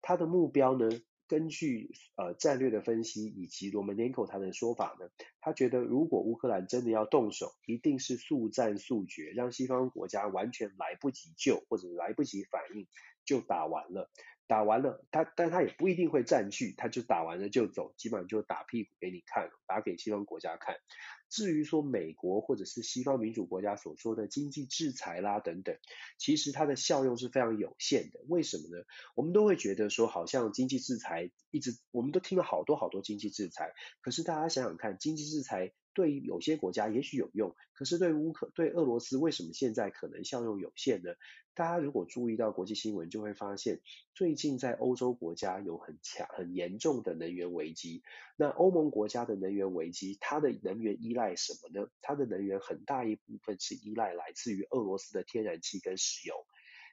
[0.00, 0.88] 他的目标呢，
[1.26, 12.86] 根据呃战略的分析以及罗曼内科他的说法呢，他觉得如果乌克兰真的要动手，一定是速战速决，让西方国家完全来不及救或者来不及反应
[13.24, 14.08] 就打完了。
[14.50, 20.74] 打完了，他但他也不一定会占据，他就打完了就走，基本上就打屁股给你看，打给西方国家看。
[21.28, 25.78] 至于说美国或者是西方民主国家所说的经济制裁啦等等，
[26.18, 28.18] 其实它的效用是非常有限的。
[28.26, 28.84] 为什么呢？
[29.14, 35.72] 我们都会觉得说，好像经济制裁一直，我们都听了好多好多经济制裁，可是大家想想看，经济制裁。
[35.94, 41.14] 对于有些国家也许有用，可是对乌克对俄罗斯为什么现在可能效用有限呢？
[41.52, 43.80] 大家如果注意到国际新闻，就会发现
[44.14, 48.02] 最近在欧洲国家有很强很严重的能源危机。
[48.36, 51.90] 那欧盟国家的能源危机，它的能源依赖什么呢？
[52.00, 56.34] 它的能源很大一部分是依赖来自于俄罗斯的天然气跟石油。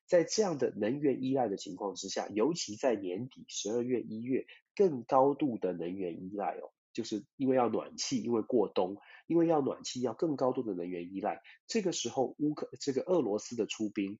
[0.05, 6.71] 在这样的能源依赖的情况之下，尤其在年底十二月一月，更高度的能源依赖哦。
[6.97, 11.43] 就是因为要暖气，因为过冬，因为要暖气，要更高度的能源依赖。
[11.67, 14.17] 这个时候，乌克这个俄罗斯的出兵，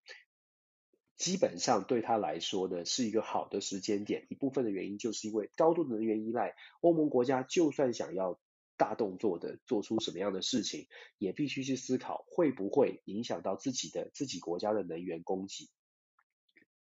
[1.17, 4.27] 基本上对他来说呢是一个好的时间点。
[4.29, 8.39] 一部分的原因就是因为高度的能源依赖，欧盟国家就算想要
[8.77, 10.85] 大动作的做出什么样的事情，
[11.17, 15.67] 也必须去思考会不会影响到自己的自己国家的能源供给。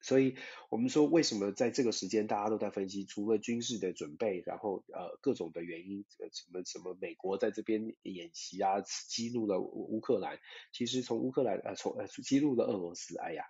[0.05, 0.35] 所以，
[0.69, 10.37] 我们说为什么在这个时间大家都在分析，除了军事的准备，然后呃各种的原因，什么什么美国在这边演习啊，激怒了乌克兰。
[10.71, 13.17] 其实从乌克兰呃从呃激怒了俄罗斯。
[13.17, 13.45] 哎呀，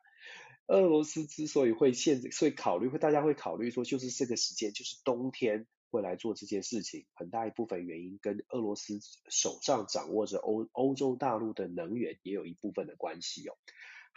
[0.68, 13.58] 俄罗斯之所以会现在，所以考虑会大家会考虑说，就是这个时间就是冬天会来做这件事情，很大一部分原因跟俄罗斯手上掌握着欧欧洲大陆的能源也有一部分的关系哦。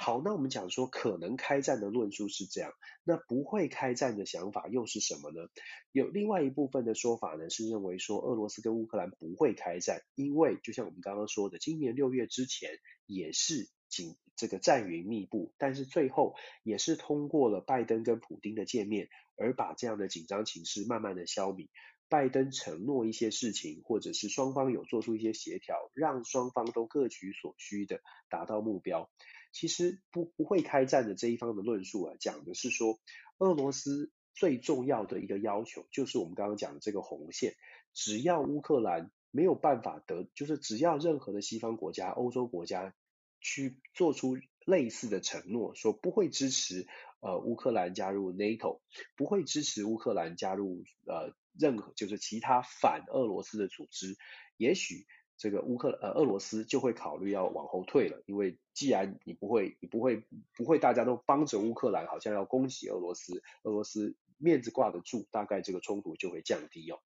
[0.00, 5.48] 好，那我们讲说可能开战的论述是这样，那不会开战的想法又是什么呢？
[5.90, 12.70] 有另外一部分的说法呢，是认为说俄罗斯跟乌克兰不会开战，因为就像我们刚刚说的，今年六月之前
[13.06, 21.68] 也是紧这个战云密布，但是最后也是通过了拜登跟普丁的见面，而把这样的紧张情势慢慢的消弭。
[22.10, 29.10] 拜登承诺一些事情，或者是双方有做出一些协调，让双方都各取所需的达到目标。
[29.58, 33.00] 其实不不会开战的这一方的论述啊，讲的是说，
[33.38, 37.56] 俄罗斯最重要的一个要求就是我们刚刚讲的这个红线，
[37.92, 42.94] 只要乌克兰没有办法得，就是只要任何的西方国家、欧洲国家
[43.40, 46.86] 去做出类似的承诺，说不会支持
[47.18, 48.80] 呃乌克兰加入 NATO，
[49.16, 54.16] 不会支持乌克兰加入呃任何就是其他反俄罗斯的组织，
[54.56, 55.04] 也许。
[55.38, 60.24] 这个乌克呃俄罗斯就会考虑要往后退了，因为既然你不会你不会
[60.56, 66.98] 不会大家都帮着乌克兰，好像要攻击俄罗斯，俄罗斯面子挂得住，大概这个冲突就会降低哦。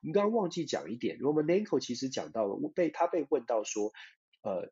[0.00, 3.92] 我们刚刚忘记讲一点，Romanenko 其实讲到了被他被问到说，
[4.42, 4.70] 呃，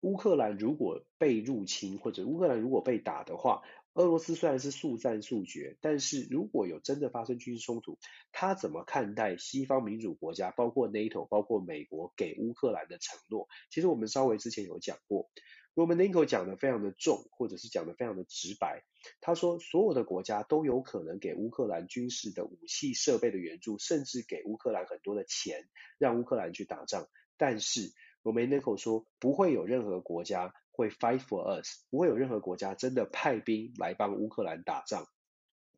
[0.00, 3.62] 乌克兰如果被入侵或者乌克兰如果被打的话。
[3.94, 7.98] 俄罗斯虽然是速战速决，但是如果有真的发生军事冲突，
[8.32, 13.48] 他怎么看待西方民主国家，包括 NATO、包括美国给乌克兰的承诺？
[13.70, 15.28] 其实我们稍微之前有讲过
[15.74, 18.82] ，Romanenko 讲的非常的重，或者是讲的非常的直白。
[19.20, 27.08] 他说，所有的国家都有可能给乌克兰军事的武器设备的援助，甚至给乌克兰很多的钱，让乌克兰去打仗。
[27.36, 30.54] 但是 Romanenko 说，不会有任何国家。
[30.72, 35.06] 会 fight for us，不会有任何国家真的派兵来帮乌克兰打仗，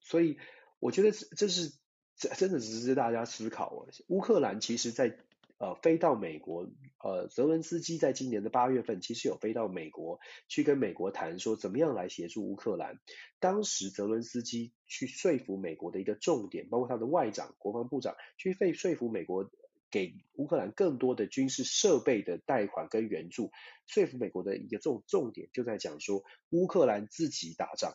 [0.01, 0.39] 所以
[0.79, 1.73] 我觉得这是
[2.17, 3.89] 这真的只是大家思考哦。
[4.07, 5.19] 乌克兰其实在
[5.59, 6.69] 呃飞到美国，
[7.03, 13.01] 呃泽伦斯基在今年的八月份其实有飞到美国去跟美国谈说怎么样来协助乌克兰。
[13.41, 19.51] 当时泽伦斯基去说服美国的一个重点，包括他的外长、国防部长去费说服美国。
[19.95, 23.53] 给乌克兰更多的军事设备的贷款跟援助，
[23.87, 27.95] 说服美国的一个重重点就在讲说，乌克兰自己打仗，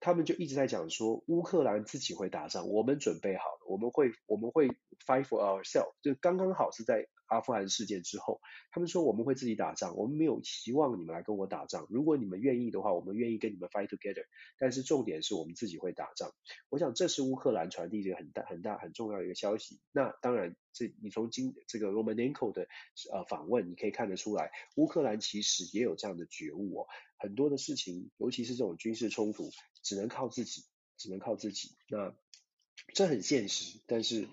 [0.00, 4.68] 他们就一直在讲说，乌克兰自己会打仗，我们准备好了，我们会我们会
[5.06, 7.06] fight for ourselves，就刚刚好是在。
[7.26, 11.86] 阿富汗事件之后，他们说我们会自己打仗，我们没有希望你们来跟我打仗。
[11.90, 14.24] 如果你们愿意的话，我们愿意跟你们 fight together。
[14.58, 16.32] 但是重点是我们自己会打仗。
[16.68, 19.80] 我想这是乌克兰传递一个很大很大很重要的一个消息。
[19.92, 22.68] 那当然，这你从今这个 Romanenko 的
[23.12, 26.86] 呃访问，你可以看得出来，乌克兰其实也有这样的觉悟哦。
[27.18, 29.50] 很多的事情，尤其是这种军事冲突，
[29.82, 30.64] 只能靠自己，
[30.98, 31.76] 只能靠自己。
[31.88, 32.14] 那
[32.92, 34.28] 这很现实，但是。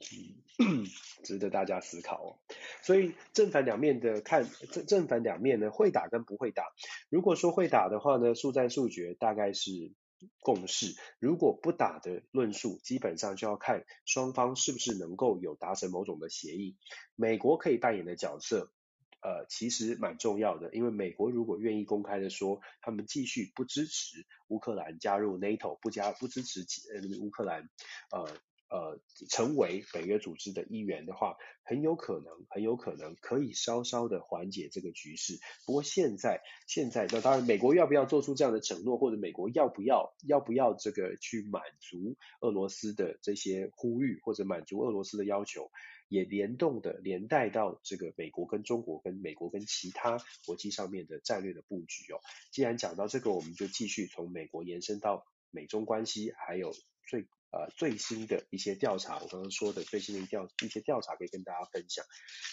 [0.00, 0.44] 嗯，
[1.24, 2.38] 值得大家思考哦。
[2.82, 6.64] 所以正反两面的看，正正反两面呢，会打跟不会打。
[7.08, 9.92] 如果说会打的话呢，速战速决大概是
[10.40, 16.76] 共识；如果不打的论述，基本上就要看双方是不是能够有达成某种的协议。
[17.14, 18.72] 美国可以扮演的角色，
[19.20, 26.60] 呃，其实蛮重要的，因为美国如果愿意公开的说，他们继续不支持乌克兰加入 NATO，不加不支持
[26.92, 27.68] 呃乌克兰，
[28.10, 28.28] 呃。
[28.70, 35.38] 呃成为北约组织的一员的话，很有可能很有可能可以稍稍的缓解这个局势。
[35.66, 45.70] 不过现在现在那当然，美国要不要做出这样的承诺，或者美国要不要要不要这个去满足俄罗斯的这些呼吁，或者满足俄罗斯的要求？
[46.10, 50.16] 也联动的连带到这个美国跟中国跟美国跟其他
[50.46, 52.20] 国际上面的战略的布局哦。
[52.50, 56.72] 既然讲到这个，我们就继续从美国延伸到美中关系，还有
[57.06, 59.18] 最呃最新的一些调查。
[59.18, 62.04] 我刚刚说的最新的调一些调查可以跟大家分享。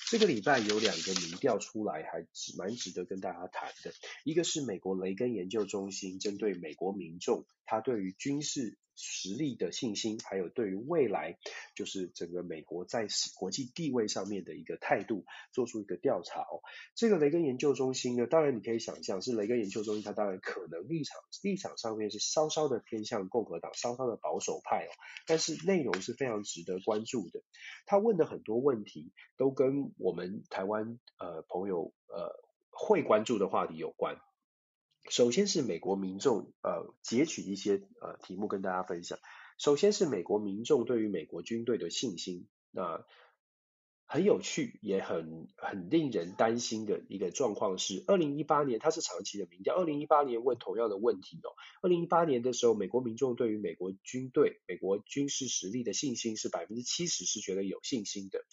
[0.10, 2.26] 这个礼拜有两个民调出来，还
[2.58, 3.91] 蛮值得跟大家谈的。
[4.24, 11.38] 一个是美国雷根研究中心针对美国民众，他对于军事实力的信心，还有对于未来，
[11.76, 13.07] 就是整个美国在
[13.38, 16.63] 国际地位上面的一个态度，做出一个调查哦。
[16.95, 24.91] 这个雷根研究中心呢，当然你可以想象是雷根研究中心，它当然可能立场立场上面是稍稍的偏向共和党，稍稍的保守派哦。
[25.28, 27.41] 但是内容是非常值得关注的。
[27.86, 32.32] 他问的很多问题都跟我们台湾呃朋友呃
[32.70, 34.16] 会关注的话题有关。
[35.10, 39.20] 首先是美国民众，呃，截取一些呃题目跟大家分享。
[39.58, 43.06] 首先是美国民众对于美国军队的信心，那
[44.08, 51.49] 很有趣，也很很令人担心的一个状况是，二零一八年它是长期的民调，二零一八年问同样的问题哦，
[51.82, 58.45] 二零一八年的时候，美国民众对于美国军队、美国军事实力的信心是百分之七十，是觉得有信心的。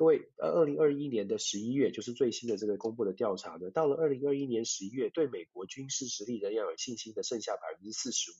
[0.00, 8.34] 各位，呃，二零二一年的十一月，就是最新的这个公布的调查呢，到了二零二一年十一月，对美国军事实力仍然有信心的剩下百分之四十五。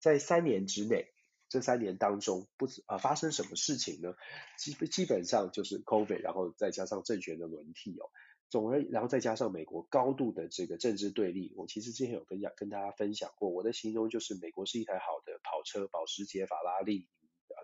[0.00, 1.12] 在三年之内，
[1.48, 4.16] 这三年当中不啊、发生什么事情呢？
[4.58, 8.10] 基基本上就是 COVID，然后再加上政权的轮替哦，
[8.48, 17.06] 总而然后再加上美国高度的这个政治对立，我其实之前有跟跟大家分享过，我的形容就是美国是一台好的跑车，保时捷、法拉利。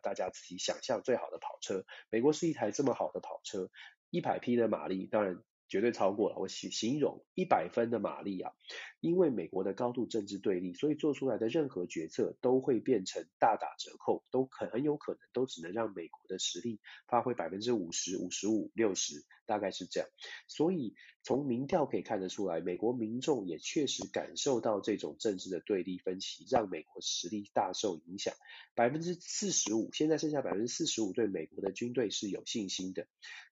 [0.06, 3.68] 大家自己想象最好的跑车，美国是一台这么好的跑车，
[4.10, 6.36] 一百匹的马力，当然绝对超过了。
[6.38, 8.52] 我形形容一百分的马力啊，
[9.00, 20.08] 因为美国的高度政治对立，所以做出来的任何决策都会变成大打折扣，都很很有可能都只能让美国的实力发挥百分之五十、五十五、六十，大概是这样。
[20.48, 28.34] 所以从民调可以看得出来，美国民众也确实感受到这种政治的对立分歧，让美国实力大受影响。
[28.74, 33.06] 百分之四十五，现在剩下百分之四十五对美国的军队是有信心的。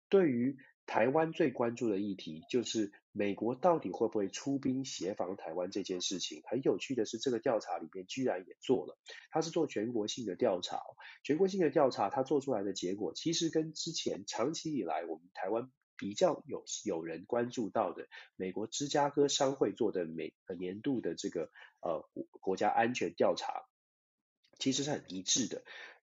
[0.08, 0.56] 对于
[0.86, 6.42] 台湾最关注的议题，就是美国到底会不会出兵协防台湾这件事情。
[6.44, 8.98] 很有趣的是，这个调查里面居然也做了，
[9.30, 10.80] 它是做全国性的调查。
[11.22, 22.08] 全国性的调查，它做出来的结果，其实跟之前长期以来我们台湾比较有有人关注到的美国芝加哥商会做的每年度的这个呃
[22.40, 23.64] 国家安全调查。
[24.58, 25.64] 其实是很一致的。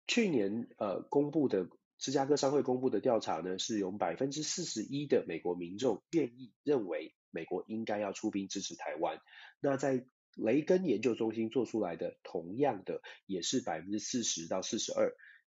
[0.07, 1.69] 去年呃公布的
[2.01, 9.21] 芝加哥商会公布的调查呢，是有百分之四十一的美国民众愿意认为美国应该要出兵支持台湾。
[9.61, 15.15] 那在雷根研究中心做出来的同样的也是百分之四十到四十二。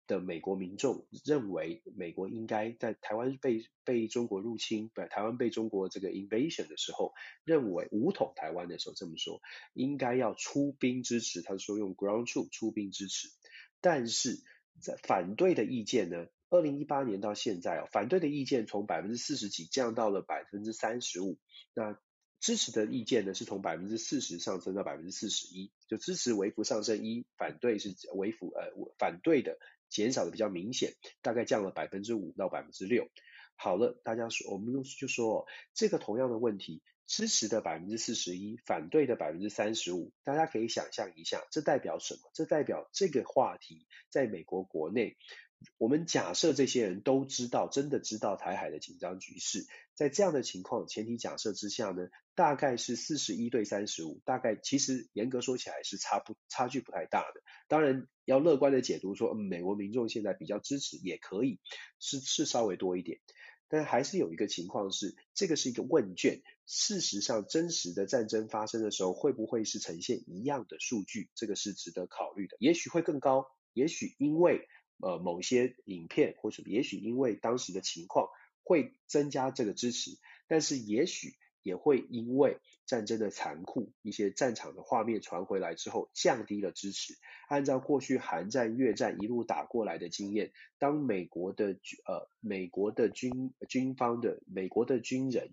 [0.08, 7.12] 的美国民众认为，美国应该在台湾被被中国入侵，不，台湾被中国这个 invasion 的时候，
[7.44, 9.40] 认为武统台湾的时候这么说，
[9.74, 11.40] 应该要出兵支持。
[11.40, 13.28] 他说用 ground troop 出兵支持，
[13.80, 14.42] 但是
[14.80, 16.26] 在反对的意见呢？
[16.50, 21.38] 二零一八年到现在哦，反对的意见从百分之四十几降到了百分之三十五，
[21.74, 21.98] 那
[22.40, 29.58] 支持的意见呢是从百分之四十上升到百分之四十一，就支持微幅上升一，反对是微幅呃反对的。
[29.88, 33.10] 减少的比较明显，大概降了百分之五到百分之六。
[33.56, 36.80] 好了，大家说，我们就说这个同样的问题，
[37.12, 42.20] 支持的百分之四十一，反对的百分之三十五，大家可以想象一下，这代表什么？
[42.32, 45.18] 这代表这个话题在美国国内。
[45.76, 57.42] 我们假设这些人都知道，真的知道台海的紧张局势，在这样的情况前提假设之下呢，大概是四十一对三十五，大概其实严格说起来是差不差距不太大的。
[57.68, 61.60] 当然要乐观的解读说，嗯，美国民众现在比较支持也可以，
[62.00, 63.20] 是是稍微多一点，
[63.68, 66.42] 但还是有一个情况是，这个是一个问卷，
[66.72, 71.28] 事实上真实的战争发生的时候，会不会是呈现一样的数据？
[71.34, 74.66] 这个是值得考虑的，也许会更高，也许因为。
[75.04, 78.28] 呃，某些影片，或者也许因为当时的情况
[78.62, 80.12] 会增加这个支持，
[80.46, 87.14] 但是也许也会因为战争的残酷，一些战场的画面传回来之后降低了支持。
[87.48, 91.72] 按照过去韩战、越战一路打过来的经验，当美国的
[92.06, 95.50] 呃美国的军军方的美国的军人，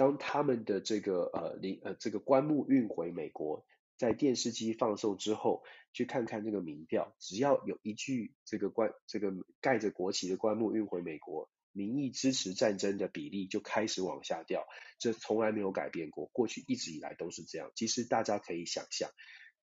[0.00, 3.66] 当他们的这个呃领呃这个棺木运回美国。
[3.98, 9.30] 在电视机放送之后，去看看这个民调，只要有一具这个棺，这个
[9.60, 14.66] 盖着国旗的棺木运回美国，民意支持战争的比例就开始往下掉，
[14.98, 17.70] 这从来没有改变过，过去一直以来都是这样。
[17.74, 19.10] 其实大家可以想象，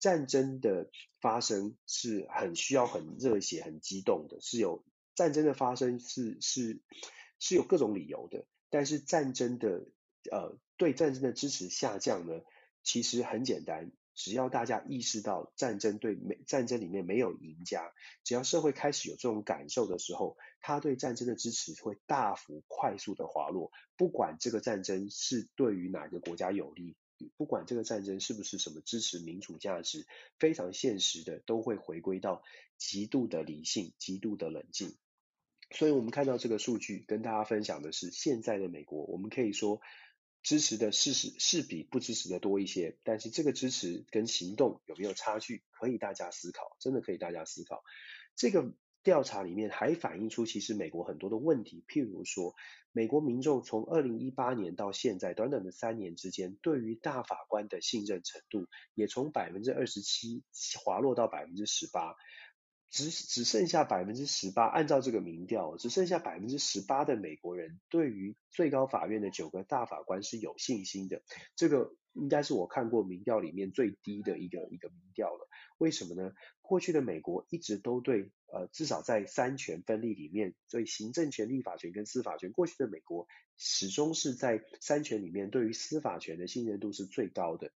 [0.00, 6.82] 战争的发生是很需要很热血、很激动的，是有战争的发生是是
[7.38, 9.86] 是有各种理由的，但是战争的
[10.30, 12.40] 呃对战争的支持下降呢，
[12.82, 13.92] 其实很简单。
[14.16, 23.72] 只要大家意识到战争对没战争里面没有赢家，只要社会开始有这种感受的时候，他对战争的支持会大幅快速的滑落。
[23.96, 26.94] 不管这个战争是对于哪个国家有利，
[27.36, 30.06] 不管这个战争是不是什么支持民主价值，
[30.38, 32.44] 非常现实的都会回归到
[32.78, 34.94] 极度的理性、极度的冷静。
[35.72, 39.80] 所以我们看到这个数据，跟大家分享的是现在的美国，我们可以说。
[40.44, 47.82] 支持的事实是比不支持的多一些，但是这个支持跟行动有没有差距，可以大家思考，真的可以大家思考。
[48.36, 52.54] 这个调查里面还反映出其实美国很多的问题，譬如说，
[52.92, 60.42] 美国民众从二零一八年到现在短短的三年之间，对于大法官的信任程度也从百分之二十七
[60.84, 62.16] 滑落到百分之十八。
[62.90, 71.22] 只只剩下百分之十八，按照这个民调，只剩下百分之十八的美国人对于最高法院的九个大法官是有信心的。
[71.56, 75.48] 这个应该是我看过民调里面最低的一个一个民调了。
[75.78, 76.32] 为什么呢？
[76.62, 83.26] 过去的美国一直都对，呃，至少在三权分立里面，所以行政权、立法权跟司法权，过去的美国
[83.58, 87.72] 始终是在三权里面，对于司法权的信任度是最高的。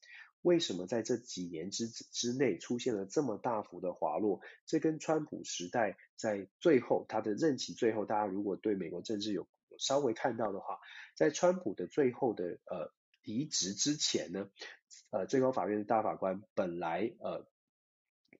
[0.45, 4.43] 为什么在这几年之之内出现了这么大幅的滑落？
[4.67, 10.81] 这跟川普时代在最后他的任期最后，大家如果对美国政治有有稍微看到的话，
[11.17, 12.93] 在川普的最后的呃
[13.23, 14.51] 离职之前呢，
[15.09, 17.47] 呃最高法院的大法官本来呃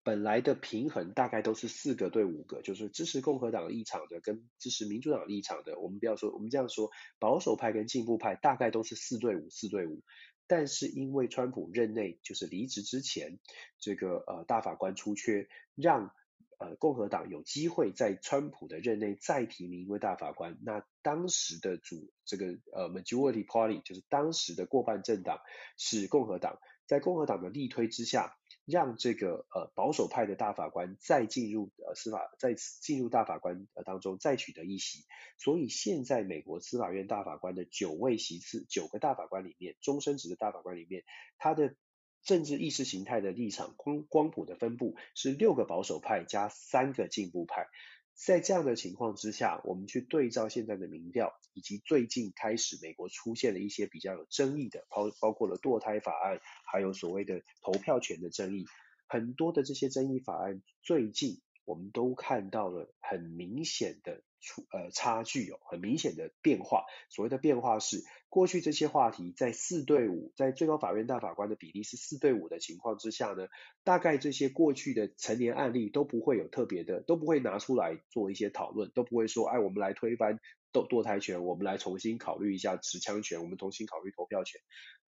[0.03, 10.03] 本来的平衡大概都是四个对五个，就是支持共和党立场的跟支持民主党立场的，我们不要说我们这样说，保守派跟进步派大概都是四对五四对五。
[10.47, 13.39] 但是因为川普任内就是离职之前，
[13.79, 16.13] 这个呃大法官出缺，让
[16.59, 20.59] 呃共和党有机会在川普的任内再提名一位大法官。
[20.63, 25.41] 那当时的主这个呃 majority party 就是当时的过半政党
[25.77, 28.37] 是共和党，在共和党的力推之下。
[28.65, 35.05] 让这个呃保守派的大法官再进入呃司法，再进入大法官呃当中再取得一席，
[35.37, 41.05] 所以现在美国司法院大法官的九位席次，九个大法官里面，终身制的大法官里面，
[41.37, 41.75] 他的
[42.23, 47.67] 政治意识形态的立场光光谱的分布是六个保守派加三个进步派。
[48.15, 56.41] 在这样的情况之下，我们去对照现在的民调，以及最近开始美国出现了一些比较有争议的，包包括了堕胎法案，
[56.73, 58.67] 还有所谓的投票权的争议，
[59.09, 64.23] 很多的这些争议法案，最近我们都看到了很明显的。
[64.45, 73.49] 出呃差距有很明显的变化，所谓的变化是过去这些话题在四对五，在最高法院大法官的比例是四对五的情况之下呢，
[73.85, 80.39] 大概这些过去的成年案例都不会有特别的，都不会拿出来做一些讨论，都不会说哎我们来推翻
[80.75, 84.61] 堕堕胎权，我们来重新考虑一下持枪权，我们重新考虑投票权。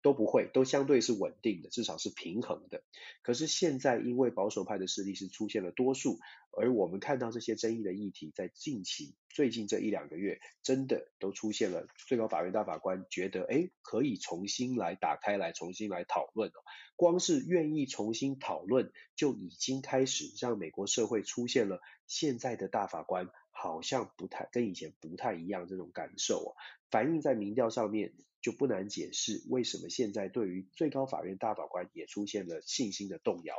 [0.01, 2.83] 都不会，都相对是稳定的，至少是平衡的。
[3.23, 6.19] 可是现在因为保守派的势力是出现了多数，
[6.51, 11.87] 而我们看到这些争议的议题，在近期最近这一两个月，真的都出现了。
[12.07, 16.61] 最高法院大法官觉得，哎，可以重新来打开来，重新来讨论哦。
[16.95, 26.61] 光是愿意重新讨论，就已经开始让美国社会出现了现在的大法官好像不太跟以前不太一样这种感受啊。
[26.91, 28.13] 反映在民调上面。
[28.45, 33.55] 就不难解释为什么现在对于最高法院大法官也出现了信心的动摇。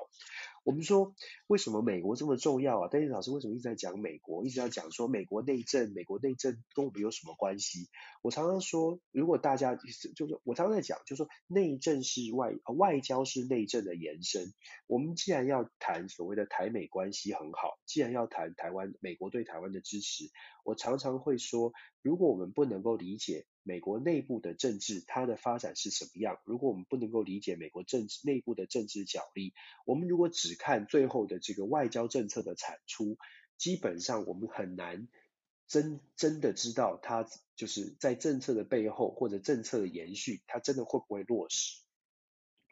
[0.62, 1.12] 我们说
[1.49, 2.89] 为什么美国这么重要啊？
[2.89, 7.89] 但是老师为什么一直在讲美国，一直要讲说美国内政，美国内政跟我们有什么关系？
[8.22, 14.55] 我常常说，如果大家就是我常常在讲，就是说内政是外外交是内政的延伸。
[14.87, 20.30] 我们既然要谈所谓的台美关系很好，既然要谈台湾美国对台湾的支持，
[20.64, 21.72] 我常常会说，
[22.03, 29.55] 如果我们不能够理解美国内部的政治，它的发展是什么样，如果我们不能够理解美国政治内部的政治角力，
[29.85, 33.19] 我们如果只看最后的这个外交政策的产出，
[33.59, 35.09] 基本上我们很难
[35.67, 41.81] 真真的知道它就是在政策的背后或者政策的延续，它真的会不会落实。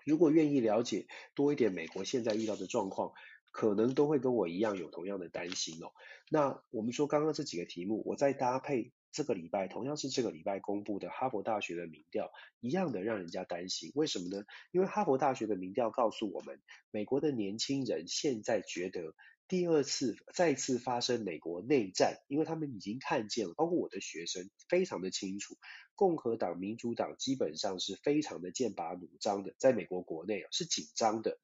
[0.06, 3.14] 如果愿意了解多一点美国现在遇到的状况，
[3.50, 5.92] 可能都会跟我一样有同样的担心哦。
[6.28, 13.92] 那我们说刚刚这几个题目，我再搭配这个礼拜同样是这个礼拜公布的哈佛大学的民调，一样的让人家担心。
[13.94, 14.44] 为什么呢？
[14.72, 16.60] 因为哈佛大学的民调告诉我们，
[16.90, 19.14] 美国的年轻人现在觉得
[19.46, 25.56] 第二次再次发生美国内战，因为他们已经看见了，包括我的学生非常的清楚，
[25.94, 31.38] 共和党、民主党基本上是非常的剑拔弩张的，在美国国内啊是紧张的。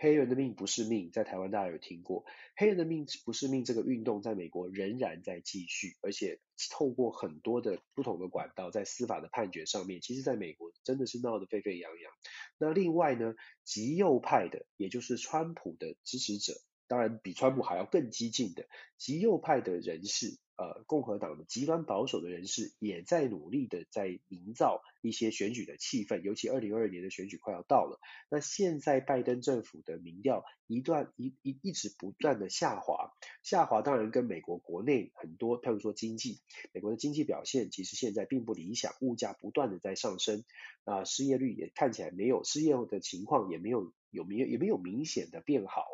[0.00, 2.24] 黑人的命不是命，在台湾大家有听过。
[2.56, 6.38] 黑人的命不是命，这个运动在美国仍然在继续，而且
[6.70, 12.12] 透过很多的不同的管道，在司法的判决上面，其实在美国真的是闹得沸沸扬扬。
[12.58, 13.34] 那另外呢，
[13.64, 16.54] 极右派的，也就是川普的支持者，
[16.86, 20.38] 当然比川普还要更激进的极右派的人士。
[20.58, 28.00] 呃，共和党的极端保守的人士也在努力的在营造一些选举的气氛，尤其二零二二年的选举快要到了。
[28.28, 33.12] 那现在拜登政府的民调一段一一一直不断的下滑，
[33.44, 36.40] 下滑当然跟美国国内很多，譬如说经济，
[36.72, 40.42] 美国的经济表现其实现在并不理想，物价不断的在上升，
[40.82, 45.86] 啊，失业率也看起来没有，失业的情况也没有有没有也没有明显的变好。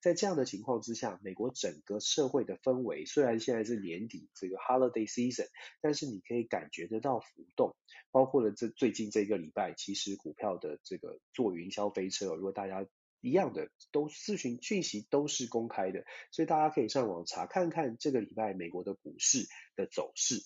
[0.00, 5.48] 在这样的情况之下，美国整个社会的氛围虽然现在是年底这个 holiday season，
[5.80, 7.76] 但是你可以感觉得到浮动，
[8.10, 12.86] 包括了这最近这个礼拜，其实股票的这个坐云霄飞车，如果大家
[13.20, 20.42] 一样的都咨询讯息都是公开的，所以大家可以上网查看看这个礼拜美国的股市的走势。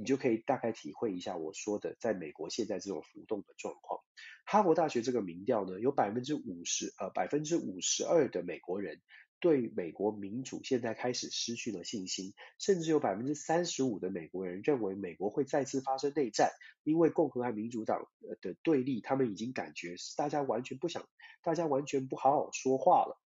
[0.00, 4.00] 你就可以大概体会一下我说的，在美国现在这种浮动的状况。
[4.46, 9.02] 哈佛大学这个民调呢，有百分之五十，呃，百分之五十二的美国人
[9.40, 16.50] 对美国民主现在开始失去了信心，甚至有百分之三十五的美国人认为美国会再次发生内战，
[16.82, 18.08] 因为共和和民主党
[18.40, 21.06] 的对立，他们已经感觉大家完全不想，
[21.42, 23.20] 大家完全不好好说话了。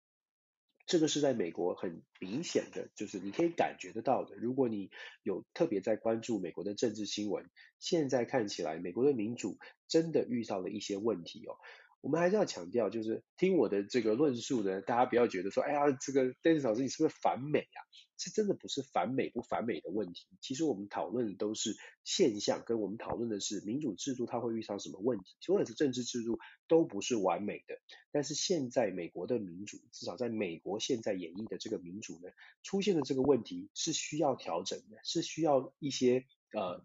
[0.86, 4.36] 这个是在美国很明显的，就是你可以感觉得到的。
[4.36, 4.90] 如果你
[5.22, 9.58] 有特别在关注美国的政治新闻，现在看起来美国的民主
[9.88, 11.56] 真的遇到了一些问题哦。
[12.00, 17.78] 我们还是要强调，就是听我的这个论述呢，大家不要觉得说，哎呀，这个 Dennis 老师你是不是反美啊？
[18.16, 20.26] 这真的不是反美不反美的问题。
[20.40, 25.34] 其实我们讨论的都是现象，跟我们讨论的是民主制度它会遇上什么问题。
[25.40, 26.38] 所有的政治制度
[26.68, 32.30] 都不是完美的，但是现在美国的民主，至少在美国现在演绎的这个民主呢，
[32.62, 36.84] 出现的这个问题是需要调整的，是需要一些呃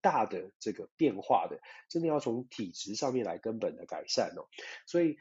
[0.00, 4.46] 大的这个变化的，真的要从体制上面来根本的改善哦。
[4.86, 5.16] 所以。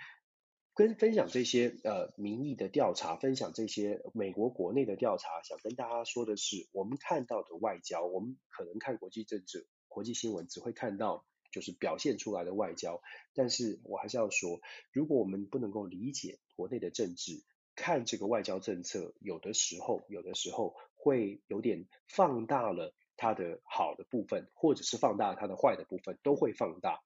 [0.76, 13.02] 跟分享这些呃民意的调查，分享这些美国国内的调查，想跟大家说的是，我们看到的外交，我们可能看国际政治、国际新闻，只会看到就是表现出来的外交。
[13.34, 14.60] 但是我还是要说，
[14.92, 27.00] 如果我们不能够理解国内的政治，看这个外交政策，有的时候，有的时候会有点放大了它的好的部分，或者是放大它的坏的部分，都会放大。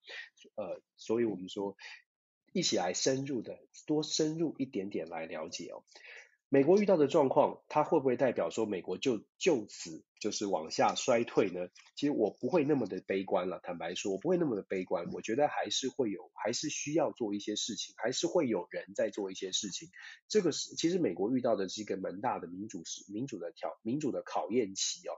[0.55, 1.77] 呃，所以我们说。
[2.53, 5.83] 一起来深入的多深入一点点来了解哦，
[6.49, 11.69] 美国遇到的状况，它会不会代表说美国就就此就是往下衰退呢？
[11.95, 19.89] 其实我不会那么的悲观了，坦白说，我不会那么的悲观，我觉得还是会有，还是需要做一些事情，还是会有人在做一些事情。
[20.27, 25.13] 这个是其实美国遇到的是一个蛮大的民主是民主的挑民主的考验期哦。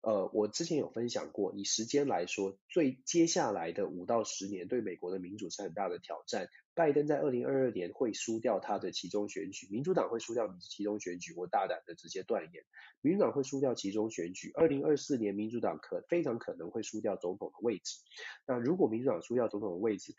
[0.00, 6.48] 呃，我之前有分享过，以时间来说，最接下来的五到十年对美国的民主是很大的挑战。
[6.74, 12.64] 拜登在二零二二年会输掉他的其中选举，民主党会输掉其中选举，我大胆的直接断言，
[13.00, 14.50] 民主党会输掉其中选举。
[14.54, 18.00] 二零二四年，民主党可非常可能会输掉总统的位置。
[18.46, 20.14] 那如果民主党输掉总统的位置，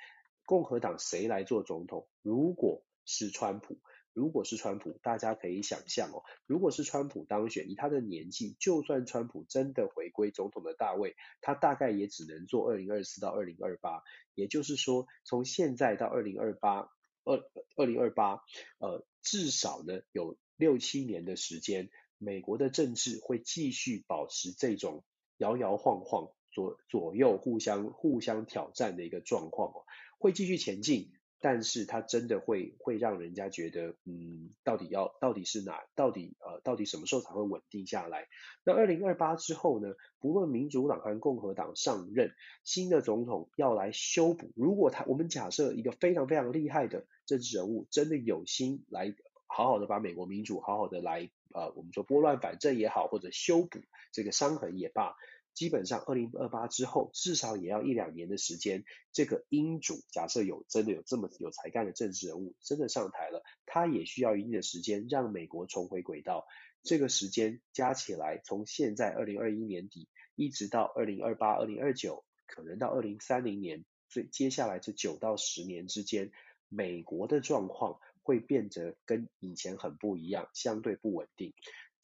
[0.46, 2.08] 共和党谁来做总统？
[2.22, 3.78] 如果是川普。
[4.16, 14.04] 如果是川普，大家可以想象哦，如果是川普当选，以他的年纪，就算川普真的回归总统的大位，他大概也只能做二零二四到二零二八，
[14.34, 16.90] 也就是说，从现在到二零二八，
[17.26, 17.44] 二
[17.76, 18.42] 二零二八，
[18.80, 25.04] 呃，至少呢有六七年的时间，美国的政治会继续保持这种
[25.36, 29.84] 摇摇晃晃、左左右互相互相挑战的一个状况哦，
[30.18, 31.12] 会继续前进。
[31.40, 38.28] 但是它真的会会让人家觉得，嗯，到底要到底是哪，到底呃，到底什么时候才会稳定下来？
[38.64, 39.94] 那二零二八之后呢？
[40.20, 42.34] 不论民主党和共和党上任，
[42.64, 44.52] 新的总统要来修补。
[44.56, 49.14] 如果他，我们假设一个非常非常厉害的政治人物，真的有心来
[49.46, 53.80] 好好的把美国民主好好的来，呃，我们说拨乱反正也好，或者修补
[54.12, 55.16] 这个伤痕也罢。
[55.56, 58.84] 基本上，二零二八之后，至少也要一两年的时间。
[59.14, 66.46] 这个英主假设有真的有这么有才干的政治人物真的上台了，他也需要一定的时间让美国重回轨道。
[66.84, 76.32] 这个时间加起来，从现在二零二一年底一直到二零二八、二零二九，可能到二零三零年，所以接下来这九到十年之间，
[76.70, 81.54] 美国的状况会变得跟以前很不一样，相对不稳定。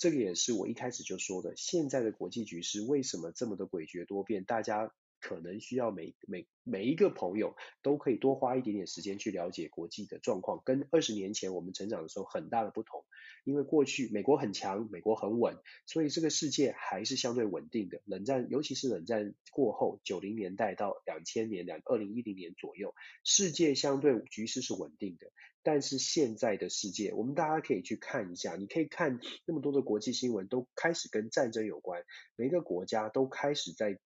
[0.01, 4.43] 这个也是我一开始就说的，现在的国际局势为什么这么的诡谲多变？
[4.43, 4.91] 大家。
[5.21, 13.05] 可能需要每每每一个朋友都可以多花一点点时间去了解国际的状况，跟二十年前我们成长的时候很大的不同。
[13.43, 15.57] 因为过去美国很强，美国很稳，
[15.87, 17.99] 所以这个世界还是相对稳定的。
[18.05, 22.93] 冷战，尤其是冷战过后，九零年代到两千年、两二零一零年左右，
[23.23, 25.31] 世界相对局势是稳定的。
[25.63, 32.03] 但是现在的世界，我们大家可以去看一下，你可以看那么多的国际新闻都开始跟战争有关，
[32.35, 33.99] 每个国家都开始在。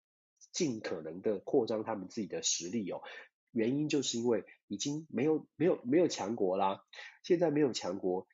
[0.56, 3.02] 尽可能的扩张他们自己的实力哦，
[3.52, 6.86] 原因就是因为已经没有没有没有强国啦，
[7.24, 8.26] 现在没有强国，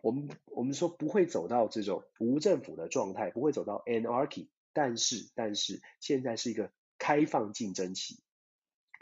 [0.00, 8.23] 我们我们说不会走到这种无政府的状态，不会走到 anarchy，但是但是现在是一个开放竞争期。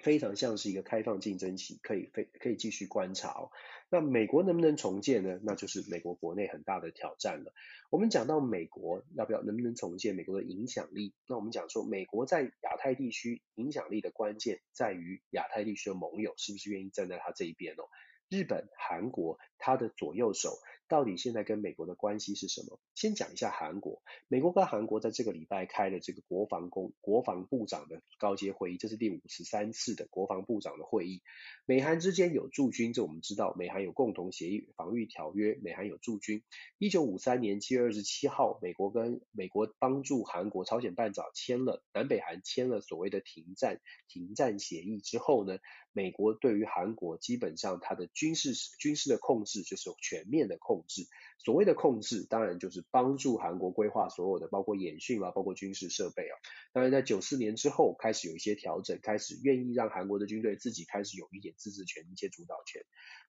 [0.03, 3.51] 非常像是一个开放竞争期，可以非可以继续观察哦。
[3.89, 5.39] 那美国能不能重建呢？
[5.43, 7.55] 那就是美国国内很大的挑战了。
[7.91, 17.85] 我们讲到美国要不要能不能重建美国的影响力，那我们讲说美国在亚太地区影响力的关键在于亚太地区的盟友是不是愿意站在他这一边哦。
[18.29, 20.59] 日本、韩国，他的左右手。
[20.93, 22.79] 到底现在跟美国的关系是什么？
[22.95, 24.03] 先讲一下韩国。
[24.29, 31.23] 美国跟韩国在这个礼拜开了这个国防公国防部长的高阶会议，这是第五十三次的国防部长的会议。
[31.65, 36.43] 美韩之间有驻军，这我们知道，美韩有共同协议防御条约，美韩有驻军。
[36.77, 45.57] 一九五三年七月二十七号，美国跟美国帮助韩国朝鲜半岛签了南北韩签了所谓的停战停战协议之后呢，
[45.95, 51.07] 美国对于韩国基本上它的军事军事的控制就是全面的控制。
[51.39, 56.35] 所谓的控制，当然就是帮助韩国规划所有的，包括演训啊，包括军事设备啊。
[56.73, 62.83] 当然，在九四年之后开始有一些调整，开始愿意让韩国的军队自己开始有一点自治权、一些主导权。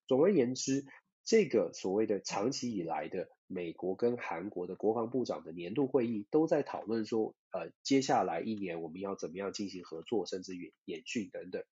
[0.06, 0.84] 总而言之，
[1.24, 11.64] 这个所谓的长期以来的美国跟韩国的国防部长的年度会议，都在讨论说，呃，接下来一年我们要怎么样进行合作，甚至演演训等等。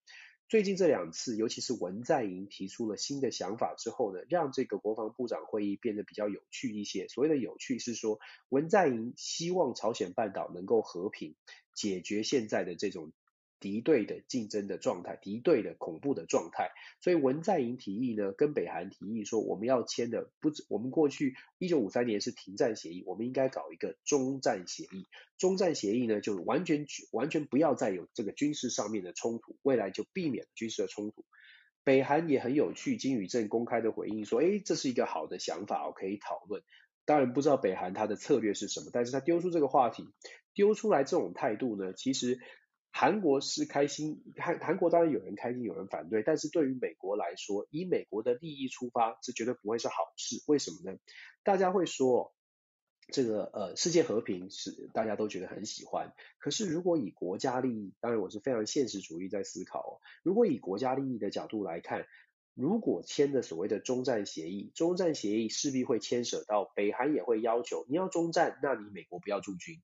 [0.53, 7.07] 最近这两次，尤其是文在寅提出了新的想法之后呢，让这个国防部长会议变得比较有趣一些。
[7.07, 11.33] 所谓的有趣是说，文在寅希望朝鲜半岛能够和平，
[11.73, 13.11] 解决现在的这种。
[13.59, 25.07] 敌对的竞争的状态，敌对的恐怖的状态，所以文在寅提议呢，跟北韩提议说，我们要签的不止，我们过去一九五三年是停战协议，我们应该搞一个中战协议。
[25.37, 31.23] 中战协议呢，就完全完全不要再有这个军事上面的冲突，未来就避免军事的冲突。
[31.85, 36.63] 北韩也很有趣，金宇正公开的回应说，诶，这是一个好的想法，我可以讨论。
[37.05, 40.05] 当然不知道北韩他的策略是什么，但是他丢出这个话题，
[40.53, 42.39] 丢出来这种态度呢，其实。
[42.95, 50.43] 韩国是开心，韩韩国当然有人开心，有人反对，但是对于美国来说，以美国的利益出发，这绝对不会是好事。
[50.47, 50.99] 为什么呢？
[51.43, 52.35] 大家会说，
[53.11, 62.05] 这个呃世界和平是大家都觉得很喜欢，可是如果以国家利益，当然我是非常现实主义在思考，如果以国家利益的角度来看，
[62.53, 69.81] 如果签的所谓的中战协议，中战协议势必会牵涉到北韩也会要求你要中战，那你美国不要驻军。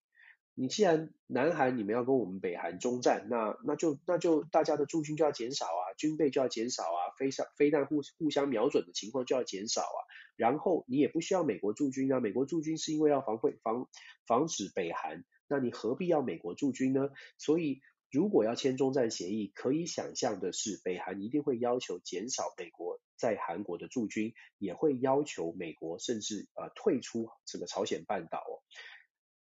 [0.55, 9.99] 你既然南韩你们要跟我们北韩中战，那那就那就大家的驻军就要减少啊，军备就要减少啊，飞上飞弹互互相瞄准的情况就要减少啊。
[10.35, 13.87] 然后你也不需要美国驻军啊，美国驻军是因为要防会防
[14.25, 17.09] 防止北韩，那你何必要美国驻军呢？
[17.37, 17.81] 所以
[18.11, 28.59] 如果要签中战协议，可以想象的是，北韩一定会要求减少美国在韩国的驻军，也会要求美国甚至呃退出这个朝鲜半岛哦。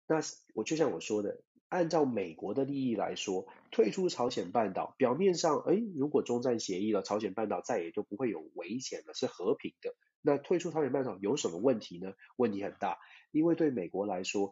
[0.07, 0.21] 那
[0.53, 9.93] 我就像我说的，按照美国的利益来说，退出朝鲜半岛，表面上，哎，如果中战协议了，朝鲜半岛再也就不会有危险了，是和平的。
[10.21, 12.13] 那退出朝鲜半岛有什么问题呢？
[12.37, 12.97] 问题很大，
[13.31, 14.51] 因为对美国来说，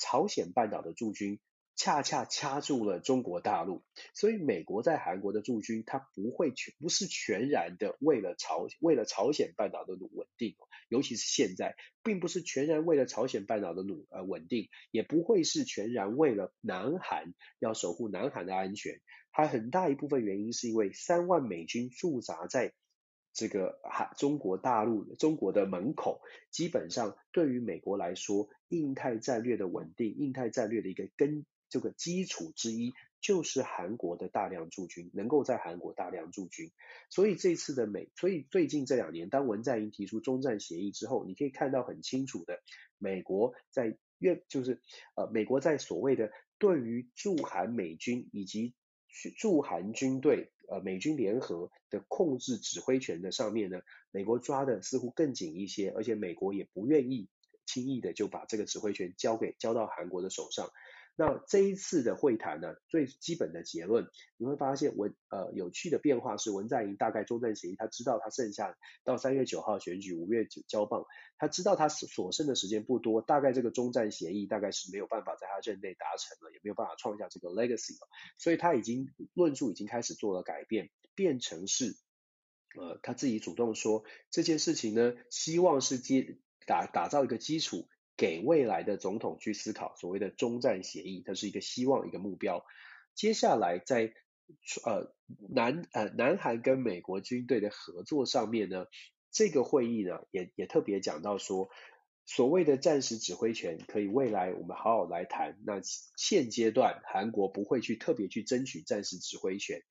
[0.00, 1.38] 朝鲜半岛的驻军。
[1.76, 10.56] 恰恰掐住了中国大陆，所以美国在韩国的驻军，它不会全不是全然的为了朝为了朝鲜半岛的稳定，
[10.88, 19.00] 尤其是现在，并不是全然为了朝鲜半岛的努呃稳定，也不会是全然为了南韩要守护南韩的安全，
[19.30, 22.72] 还很大一部分原因是因为三万美军驻扎在
[23.34, 31.44] 这个韩中国大陆中国的门口，基本上对于美国来说，印太战略的稳定，印太战略的一个根。
[31.68, 36.70] 这个基础之一就是韩国的大量驻军，能够在韩国大量驻军，
[37.10, 42.60] 所以这次的美，所以最近这两年，当文在寅提出中战协议之后，你可以看到很清楚的，
[42.98, 44.80] 美国在越就是
[45.16, 48.74] 呃，美国在所谓的对于驻韩美军以及
[49.38, 57.28] 驻韩军队呃美军联合的控制指挥权的上面呢，美国抓的似乎更紧一些，而且美国也不愿意
[57.66, 60.70] 轻易的就把这个指挥权交给交到韩国的手上。
[61.18, 64.06] 那这一次的会谈呢，最基本的结论，
[64.36, 71.06] 你会发现文呃有趣的变化是文在寅大概中战协议，他知道他剩下到三月九号选举，五月九交棒，
[71.38, 77.96] 他知道他所剩的时间不多，大概这个中战协议大概是没有办法在他任内达成了，也没有办法创下这个 legacy，
[78.36, 81.96] 所以他已经论述已经开始做了改变，变成是
[82.78, 86.36] 呃他自己主动说这件事情呢，希望是接
[86.66, 87.88] 打打造一个基础。
[88.16, 92.64] 给未来的总统去思考所谓的中战协议，它是一个希望，一个目标。
[93.14, 94.14] 接下来在
[94.84, 95.12] 呃
[95.48, 98.86] 南呃南韩跟美国军队的合作上面呢，
[99.30, 101.68] 这个会议呢也也特别讲到说，
[102.24, 105.58] 所谓的战时指挥权可以未来我们好好来谈。
[105.64, 105.80] 那
[106.16, 109.82] 现阶段韩国不会去特别去争取战时指挥权。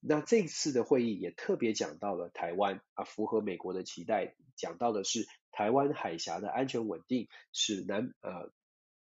[0.00, 8.50] 那这次的会议也特别讲到了台湾啊，符合美国的期待，讲到的是台湾海峡的安全稳定是南呃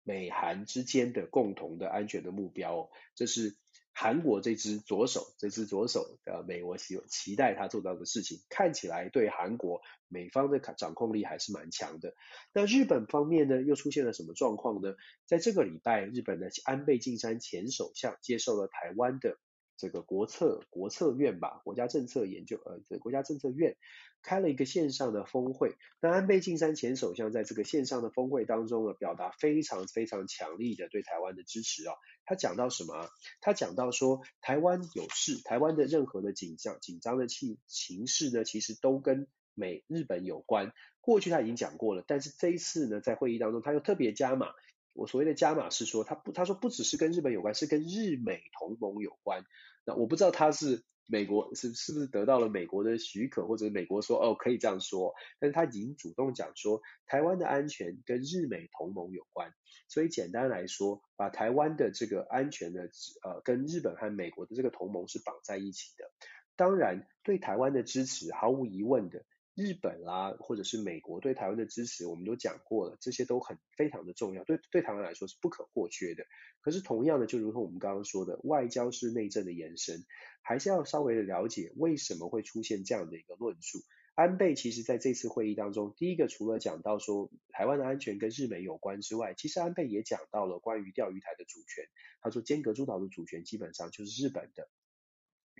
[0.03, 3.55] 美韩之间的共同的安全的目标哦，这是
[3.91, 12.13] 韩国这只左手，这只左手呃美国期期待他做到的事情，看起来对韩国美方的掌控力还是蛮强的。
[12.53, 14.95] 那日本方面呢，又出现了什么状况呢？
[15.25, 19.37] 在这个礼拜，日本的安倍晋三前首相接受了台湾的。
[19.75, 23.75] 这个国策国策院吧，国家政策研究呃，国家政策院
[24.23, 25.75] 开了一个线上的峰会。
[26.01, 31.93] 那安倍晋三前首相在这个线上的峰会当中呢，表达非常非常强力的对台湾的支持啊。
[32.25, 33.09] 他讲到什么？
[33.41, 40.71] 他讲到说，台湾有事，台湾的任何的紧张紧张的情形势呢，其实都跟美日本有关。
[41.01, 44.47] 过去他已经讲过了，但是这一次呢，在会议当中他又特别加码。
[44.93, 49.43] 我所谓的加码是说，他不，他说不只是跟日本有关，是跟日美同盟有关。
[49.85, 59.51] 那我不知道他是美国是是不是得到了美国的许可，或者美国说哦可以这样说，但是他已经主动讲说，台湾的安全跟日美同盟有关。
[59.89, 62.81] 所以简单来说，把台湾的这个安全呢，
[63.23, 66.09] 呃，跟日本和美国的这个同盟是绑在一起的。
[66.55, 69.23] 当然，对台湾的支持毫无疑问的。
[69.55, 76.25] 日本啦，或者是美国对台湾的支持，我们都讲过了，这些都很非常的重要，对对台湾来说是不可或缺的。
[76.61, 80.03] 可是同样的，就如同我们刚刚说的，外交是内政的延伸，
[80.41, 83.79] 还是要稍微的了解为什么会出现这样的一个论述。
[84.15, 91.85] 安倍其实在这次会议当中，第一个除了讲到说台湾的安全跟日美有关之外，其实安倍也讲到了关于钓鱼台的主权，
[92.21, 94.67] 他说尖阁诸岛的主权基本上就是日本的。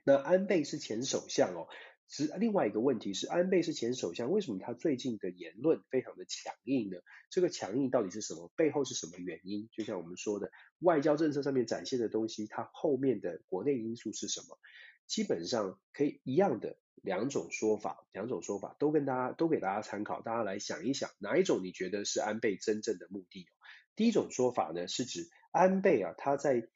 [0.04, 1.68] 那安倍是前首相哦。
[2.10, 6.98] 是另外一个问题是，安倍是前首相，为什么他最近的言论非常的强硬呢？
[7.32, 8.52] 这个强硬到底是什么？
[8.56, 9.68] 背后是什么原因？
[9.72, 14.60] 就像我们说的，外交政策上面展现的东西，它后面的国内因素是什么？
[15.08, 23.48] 基本上可以一样的两种说法，两种说法都跟大家都给大家参考，大家来想一想，哪一种你觉得是安倍真正的目的？
[23.96, 26.68] 第一种说法呢，是指安倍啊，他在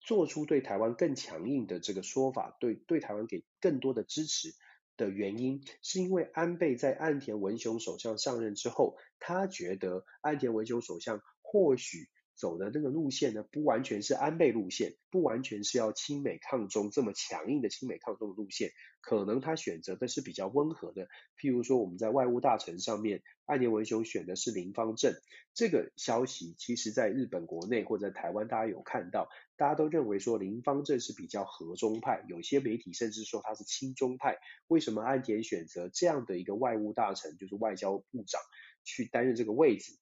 [0.00, 4.54] 做出对台湾更强硬的这个说法，对对台湾给更多的支持。
[4.96, 21.08] 的原因是因为安倍在岸田文雄首相上任之后，他觉得岸田文雄首相或许走的那个路线呢，不完全是安倍路线，不完全是要亲美抗中这么强硬的亲美抗中的路线，可能他选择的是比较温和的。
[21.38, 25.14] 譬如说，我们在外务大臣上面，岸田文雄选的是林芳正，
[25.54, 34.38] 这个消息其实在日本国内或者台湾，大家有看到，大家都认为说林芳正是比较和中派，有些媒体甚至说他是亲中派。
[34.66, 38.40] 为什么岸田选择这样的一个外务大臣，就是外交部长
[38.82, 39.92] 去担任这个位置？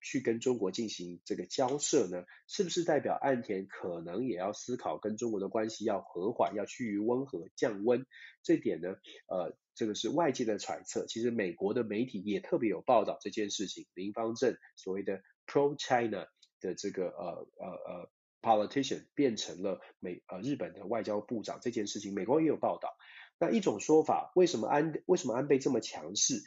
[0.00, 8.06] 去跟中国进行这个交涉呢，是不是代表岸田可能也要思考跟中国的关系要和缓，要趋于温和降温？
[8.42, 8.94] 这点呢，
[9.28, 11.06] 呃，这个是外界的揣测。
[11.06, 13.86] 其实美国的媒体也特别有报道这件事情。
[13.94, 16.26] 林方正所谓的 pro China
[16.60, 18.10] 的这个呃呃呃
[18.40, 22.90] politician 变成了美呃日本的外交部长这件事情，美国也有报道。
[23.38, 26.42] 那一种说法，为什么安为什么安倍这么强势？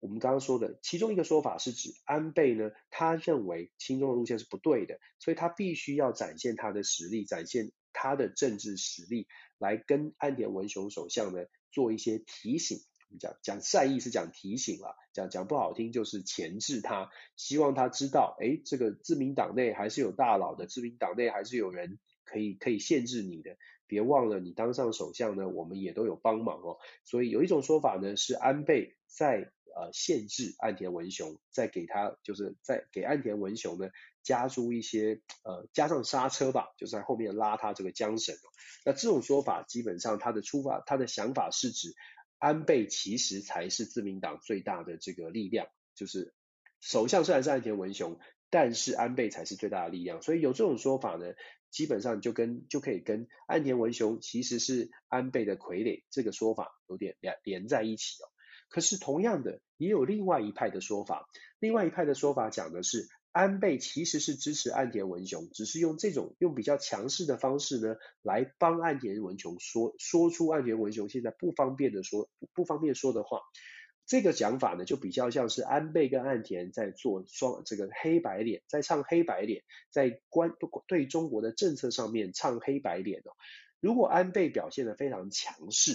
[0.00, 9.26] 我们刚刚说的其中一个说法是指安倍呢，他认为亲中的路线是不对的，所以他必须要展现他的实力，展现他的政治实力，
[9.58, 12.78] 来跟岸田文雄首相呢做一些提醒。
[13.18, 23.56] 讲讲善意是讲提醒了，讲讲不好听就是钳制他，希望他知道，哎，这个自民党内还是有大佬的，自民党内还是有人可以可以限制你的。
[23.86, 26.76] 别忘了，你当上首相呢，我们也都有帮忙哦。
[27.04, 29.50] 所以有一种说法呢，是安倍在。
[29.74, 33.88] 呃，限制岸田文雄，再给他，就是在给岸田文雄呢
[34.22, 38.34] 加注一些呃加上刹车吧，就在后面拉他这个缰绳。
[38.84, 41.94] 那这种说法基本上他的出发他的想法是指
[42.38, 46.32] 安倍其实才是自民党最大的这个力量，就是
[46.80, 48.18] 首相虽然是岸田文雄，
[48.50, 50.22] 但是安倍才是最大的力量。
[50.22, 51.34] 所以有这种说法呢，
[51.70, 58.30] 基本上就跟就可以跟岸田文雄其实是安倍的傀儡这个说法有点连连在一起哦。
[58.68, 73.40] 可是同样的，也有另外一派的说法，另外一派的说法讲的是，安倍其实是支持岸田文雄，只是用这种用比较强势的方式呢，来帮岸田文雄说说出岸田文雄现在不方便的说不方便说的话。
[74.06, 80.52] 这个讲法呢，就比较像是安倍跟岸田在做双这个黑白脸，在唱黑白脸，在关
[80.86, 83.32] 对中国的政策上面唱黑白脸哦。
[83.80, 85.92] 如果安倍表现得非常强势。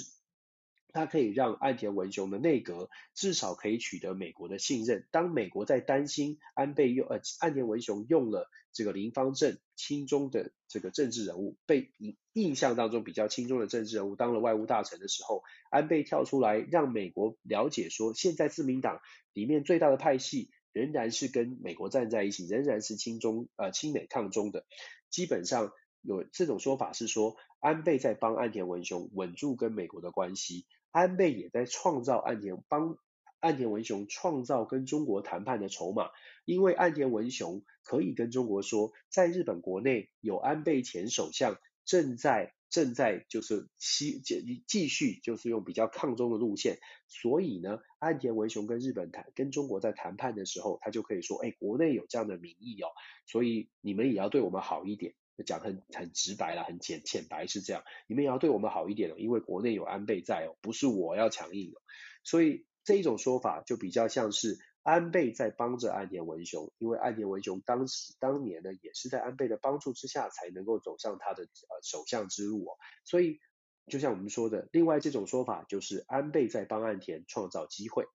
[0.93, 5.05] 他可以让岸田文雄的内阁至少可以取得美国的信任。
[5.11, 11.91] 当美国在担心安倍用呃岸田文雄用了这个林芳正亲中的这个政治人物，被
[12.31, 18.99] 印象当中比较亲中的政治人物当了外务大臣的时候，安倍跳出来让美国了解说，现在自民党
[19.33, 24.65] 里面最大的派系仍然是跟美国站在一起，仍然是亲中呃亲美抗中的。
[25.09, 25.71] 基本上
[26.01, 30.65] 有这种说法是说，安倍在帮岸田文雄稳住跟美国的关系。
[30.93, 32.97] 安倍也在创造岸田帮
[33.39, 36.11] 岸田文雄创造跟中国谈判的筹码，
[36.45, 44.21] 因为岸田文雄可以跟中国说，在日本国内有安倍前首相正在正在就是继
[44.67, 46.77] 继续就是用比较抗中的路线，
[47.07, 52.87] 所以呢，岸田文雄跟日本谈跟中国在谈判的时候，他就可以说，哎，国内有这样的民意哦，
[53.25, 55.15] 所以你们也要对我们好一点。
[55.43, 61.81] 讲很很直白了，很浅浅白是这样，你们也要对我们好一点哦，因为国内有安倍在哦，不是我要强硬哦，
[62.23, 73.39] 所以这一种说法就比较像是安倍在帮着岸田文雄，因为岸田文雄当时当年呢也是在安倍的帮助之下才能够走上他的呃首相之路哦，所以
[73.87, 78.05] 就像我们说的，另外这种说法就是安倍在帮岸田创造机会，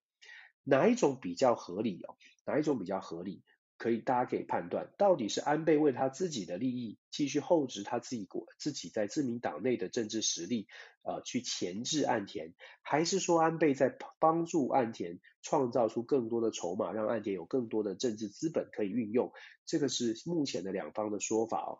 [0.62, 2.16] 哪一种比较合理哦？
[2.46, 3.42] 哪一种比较合理？
[3.78, 10.66] 可以，大家可以判断，到底是安倍为他自己的利益，继续厚植他自己国自己在自民党内的政治实力，
[11.02, 19.32] 呃，去钳制岸田，还是说安倍在帮助岸田创造出更多的筹码，让岸田有更多的政治资本可以运用？
[19.64, 21.78] 这个是目前的两方的说法哦，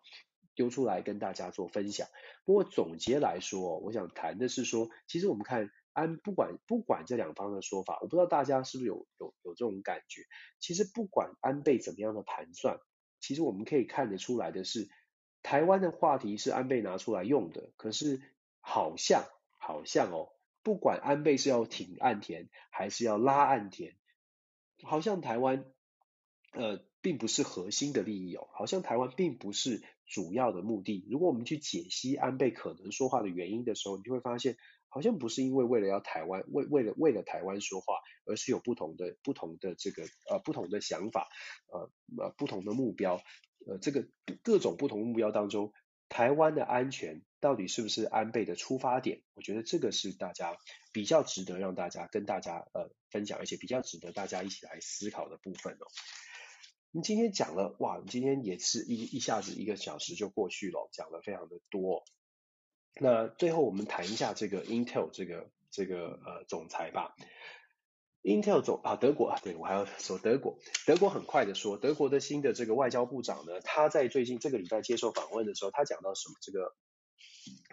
[0.55, 2.07] 丢出来跟大家做分享。
[2.45, 5.69] 不过总结来说，我想谈的是说，其实我们看。
[5.99, 10.23] 安不管不管这两方的说法，我不知道大家是不是有有有这种感觉。
[10.59, 12.79] 其实不管安倍怎么样的盘算，
[13.19, 14.89] 其实我们可以看得出来的是，
[15.43, 17.71] 台湾的话题是安倍拿出来用的。
[17.75, 18.21] 可是
[18.61, 19.25] 好像
[19.57, 20.29] 好像哦，
[20.63, 23.97] 不管安倍是要挺岸田还是要拉岸田，
[24.83, 25.65] 好像台湾
[26.53, 31.05] 呃并不是核心的利益哦，好像台湾并不是主要的目的。
[31.11, 34.55] 如果我们去解析安倍可能说话的原因的时候，你就会发现。
[34.89, 41.29] 好像不是因为为了要台湾，为为了为了台湾说话，而是有不同的不同的这个呃不同的想法，
[41.71, 43.21] 呃呃不同的目标，
[43.67, 44.07] 呃这个
[44.43, 45.71] 各种不同目标当中，
[46.09, 49.21] 台湾的安全到底是不是安倍的出发点？
[49.35, 50.57] 我觉得这个是大家
[50.91, 55.85] 比较值得让大家跟大家呃分享，而且比较值得大家一起来思考的部分哦。
[56.91, 62.03] 我们今天讲了哇，我们今天也是一一下子一个小时就过去了，讲了非常的多。
[62.99, 67.15] 那最后我们谈一下这个 Intel 这个这个呃总裁吧。
[68.21, 76.35] Intel 总啊德国啊，对我还要说德国，德国很快的说，德国的新的这个外交部长呢，他在最近这个礼拜接受访问的时候，他讲到什么？
[76.41, 76.75] 这个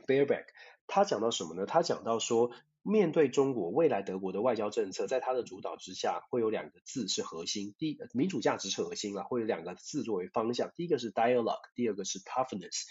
[0.06, 0.44] Bearback，
[0.86, 1.66] 他讲到什么呢？
[1.66, 2.52] 他讲到说，
[2.82, 12.84] 面对中国未来德国的外交政策，在他的主导之下，会有两个字是核心，第一民主价值是核心了，会有两个字作为方向，第一个是 dialogue，第二个是 toughness。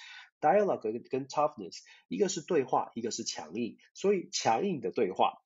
[0.46, 5.42] Dialogue 跟 toughness，一个是对话，一个是强硬，所以强硬的对话，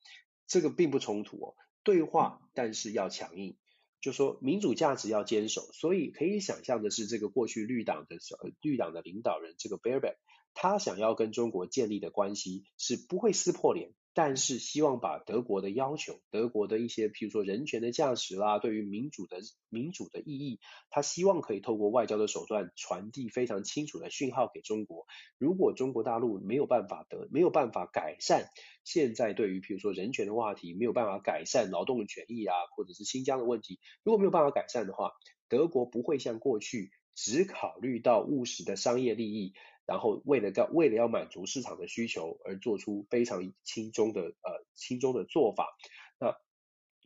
[0.46, 1.54] 这个并不冲突哦。
[1.82, 3.56] 对话，但是要强硬，
[4.02, 5.62] 就说民主价值要坚守。
[5.72, 8.18] 所以可以想象的是，这个过去绿党的
[8.60, 10.16] 绿党的领导人这个 Baerbock，
[10.52, 13.94] 他想要跟中国建立的关系是不会撕破脸。
[14.12, 19.38] 但是希望把德国的要求，德国的一些，譬如说人权的价值啦，对于民主的
[19.68, 20.58] 民主的意义，
[20.90, 25.06] 他希望可以透过外交的手段传递非常清楚的讯号给中国。
[25.38, 28.50] 如果中国大陆没有办法得，没有办法改善
[28.84, 35.12] 现在对于譬如说人权的话题，没有办法改善劳动权益啊，或者是新疆的问题，如果没有办法改善的话，
[35.50, 39.52] 德国不会像过去只考虑到务实的商业利益。
[39.86, 45.76] 然后为了为了要满足市场的需求而做出非常轻中的呃轻中的做法，
[46.20, 46.36] 那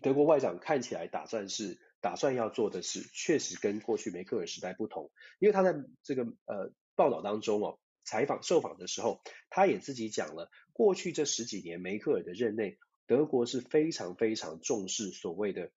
[0.03, 12.77] 德国外长看起来打算是打算要做的事，确实跟过去梅克尔时代不同，因为他在这个呃报道当中哦，采访受访的时候，他也自己讲了，过去这十几年梅克尔的任内，
[13.07, 15.73] 德国是非常非常重视所谓的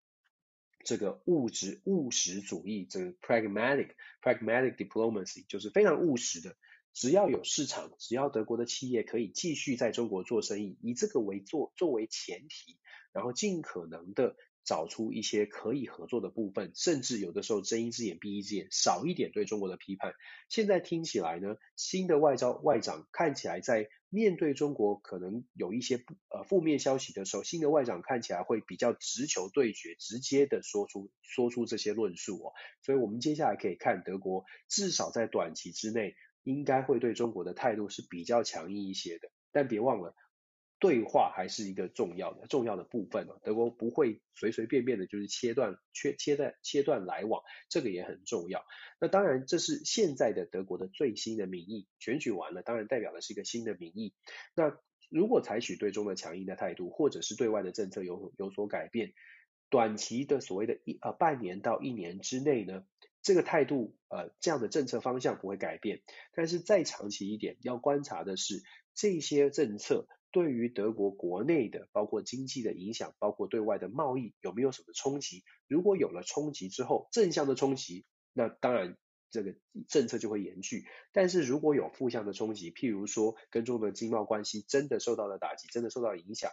[0.88, 3.90] 这个物质务实主义，这个 pragmatic
[4.24, 6.56] pragmatic diplomacy 就是非常务实的。
[6.94, 12.78] 只要有市场，只要德国的企业可以继续在中国做生意，以这个为做作为前提，
[13.12, 20.14] 然后尽可能的找出一些可以合作的部分，甚至有的时候睁一只眼闭一只眼，少一点对中国的批判。
[20.50, 32.52] 现在听起来呢，新的外交外长看起来在面对中国可能有一些呃负面消息的时候，新的外长看起来会比较直球对决，直接的说出说出这些论述哦。
[32.84, 36.14] 所以我们接下来可以看德国至少在短期之内。
[36.44, 40.16] 应该会对中国的态度是比较强硬一些的，但别忘了，
[40.80, 43.36] 对话还是一个重要的重要的部分啊。
[43.44, 48.66] 德国不会随随便便的就是切断切切断切断来往，这个也很重要。
[49.00, 54.14] 那当然，这是现在的德国的最新的民意，选举完了，当然代表的是一个新的民意。
[54.56, 54.78] 那
[55.10, 59.14] 如果采取对中的强硬的态度，或者是对外的政策有有所改变，
[59.70, 62.86] 短期的所谓的一呃半年到一年之内呢，
[63.22, 66.02] 这个态度，呃，这样的政策方向不会改变，
[66.34, 68.64] 但是再长期一点，要观察的是
[68.94, 70.08] 这些政策
[70.38, 75.44] 对于德国国内的，包括经济的影响，包括对外的贸易有没有什么冲击？
[75.68, 79.00] 如果有了冲击之后，正向的冲击，那当然
[79.32, 79.56] 这个
[79.90, 86.52] 政策就会延续；但是如果有负向的冲击，譬如说跟中国的经贸关系真的受到了打击，真的受到了影响。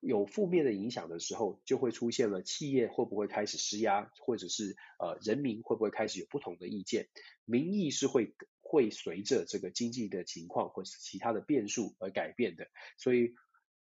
[0.00, 7.08] 有负面的影响的时候，就会出现了企业会不会开始施压，或者是呃人民会不会开始有不同的意见？
[7.46, 8.34] 民意是会
[8.74, 12.66] 会随着这个经济的情况或是其他的变数而改变的。
[12.98, 13.34] 所以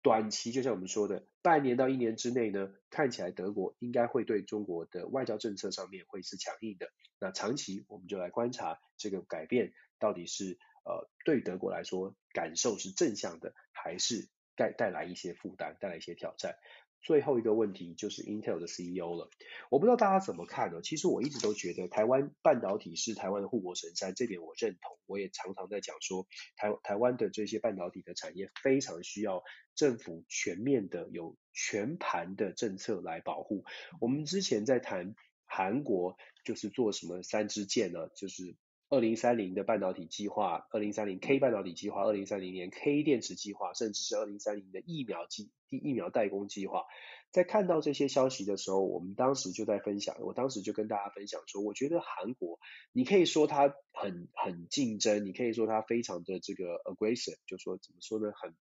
[0.03, 6.93] 短期就像我们说的，半年到一年之内呢，看起来德国应该会对中国的外交政策上面会是强硬的。
[7.18, 14.28] 那长期我们就来观察这个改变到底是呃对德国来说感受是正向的还是？
[14.55, 16.57] 带带来一些负担，带来一些挑战。
[17.03, 19.28] 最后一个问题就是 Intel 的 CEO 了，
[19.70, 20.80] 我不知道大家怎么看呢？
[20.82, 24.98] 其实我一直都觉得台湾半导体是台湾的护国神山，这点我认同。
[25.07, 26.26] 我也常常在讲说，
[26.57, 29.42] 台台湾的这些半导体的产业非常需要
[29.74, 33.64] 政府全面的有全盘的政策来保护。
[34.00, 38.09] 我们之前在谈韩国，就是做什么三支箭呢？
[38.14, 38.57] 就是。
[38.93, 46.84] 二零三零的半导体计划，二零三零 K 半导体计划，二零三零年 K 电池计划，甚至是二零三零的疫苗计疫苗代工计划，
[47.30, 52.61] 在看到这些消息的时候，我们当时就在分享，我当时就跟大家分享说，我觉得韩国，
[52.93, 58.55] 你可以说它很很竞争，你可以说它非常的这个 aggressive，就说怎么说呢，很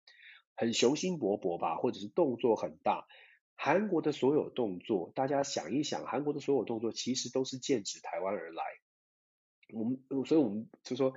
[0.56, 3.06] 很雄心勃勃吧，或者是动作很大。
[3.58, 8.64] 韩国的所有动作，大家想一想，韩国的所有动作其实都是剑指台湾而来。
[9.74, 11.14] 我们，所以我们就说，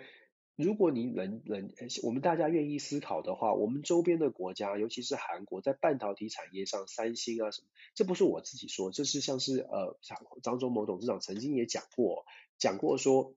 [0.57, 1.71] 如果你能能，
[2.03, 12.25] 我们大家愿意思考的话，我们周边的国家，尤其是韩国，在半导体产业上，三星啊什么，这不是我自己说，这是像是呃，张张忠谋董事长曾经也讲过，
[12.59, 13.35] 讲过说，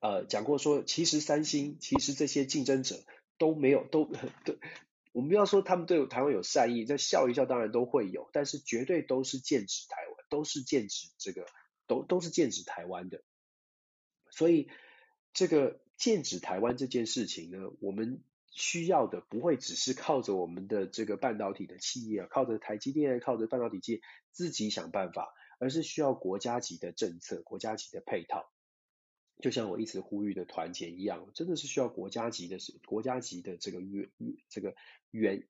[0.00, 2.96] 呃，讲过说，其实三星，其实这些竞争者
[3.38, 4.04] 都没有，都
[4.44, 4.56] 都，
[5.12, 11.46] 我们不要说他们对台湾有善意，这笑一笑当然都会有，但是绝对都是剑指台湾，都是剑指这个，
[11.86, 13.22] 都都是剑指台湾的。
[14.30, 14.68] 所以，
[15.32, 24.00] 这个剑指台湾这件事情呢，我们需要的不会只是靠着我们的这个半导体的企业，靠着台积电，靠着半导体界
[24.32, 28.50] 自己想办法，而是需要国家级的政策、国家级的配套。
[29.40, 34.10] 就像我一直呼吁的团结一样，真的是需要国家级的、国家级的这个远、
[34.48, 34.74] 这个
[35.10, 35.46] 远。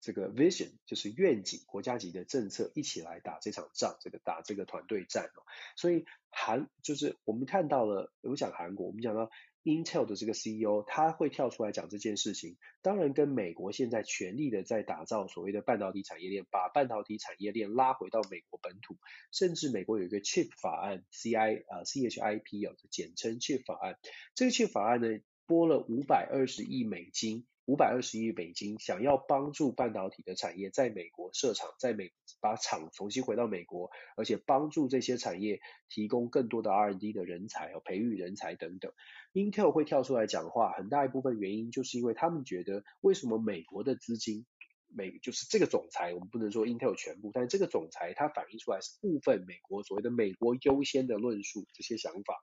[0.00, 5.42] 这个 vision 就是愿景，国家级的政策一起来打这场仗，这个打这个团队战哦。
[5.76, 9.30] 所以韩就是我们看到了，我想韩国，我们讲到
[9.64, 18.96] Intel 的这个 CEO，他会跳出来讲这件事情，当然跟美国现在全力的在打造所谓的半导体产业链，把半导体产业链拉回到美国本土，
[19.32, 23.98] 甚至美国有一个 Chip 法案，CI 啊 CHIP 哦，简称 Chip 法案，
[24.36, 27.44] 这个 Chip 法案呢，拨了五百二十亿美金。
[27.66, 38.92] 五百二十亿美金，想要帮助半导体的产业在美国设厂，在美把厂重新回到美国，而且帮助这些产业提供更多的 R&D 的人才和，培育人才等等。
[39.32, 44.46] Intel 会跳出来讲话，很大一部分原因就是因为他们觉得，为什么美国的资金，
[44.86, 52.36] 美就是这个总裁，我们不能说 Intel 全部，但是这个总裁他反映出来是部分美国所谓的美国优先的论述，这些想法。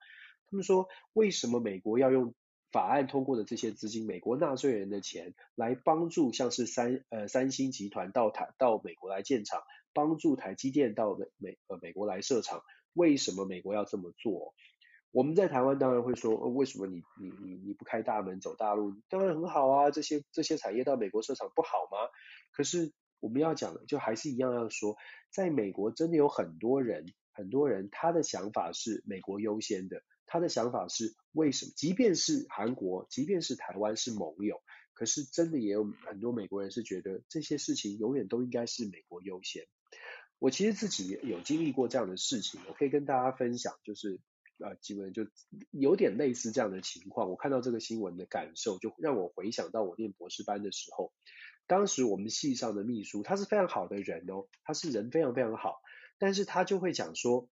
[0.49, 2.35] 他们说，为什么美国要用？
[2.73, 9.61] 法案通过的这些资金，美国纳税人的钱，来帮助像是三呃三星集团到台到美国来建厂，
[9.93, 12.63] 帮助台积电到美美呃美国来设厂，
[12.93, 14.53] 为什么美国要这么做？
[15.11, 18.95] 我们在台湾当然会说，呃，为什么你你你你不开大门走大路？
[19.09, 22.09] 当然很好啊，这些这些产业到美国设厂不好吗？
[22.51, 24.97] 可是我们要讲的就还是一样要说，
[25.29, 31.71] 在美国真的有很多人，很多人他的想法是美国优先的，他的想法是为什么？
[31.75, 34.61] 即便是韩国，即便是台湾是盟友，
[34.93, 39.65] 可是真的也有很多美国人是觉得这些事情永远都应该是美国优先。
[40.39, 44.19] 我其实自己也有经历过这样的事情，我可以跟大家分享，就是。
[44.59, 45.25] 啊，基本就
[45.71, 47.31] 有点类似这样的情况。
[47.31, 51.11] 我看到这个新闻的感受，就让我回想到我念博士班的时候，
[51.65, 55.81] 当时我们系上的秘书，他是非常好的人哦，他是人非常非常好，
[56.19, 57.49] 但是他就会讲说，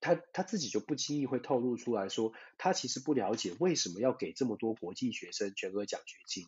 [0.00, 6.46] 他他自己就不经意会透露出来说，他其实不了解为什么要给这么多国际学生全额奖学金。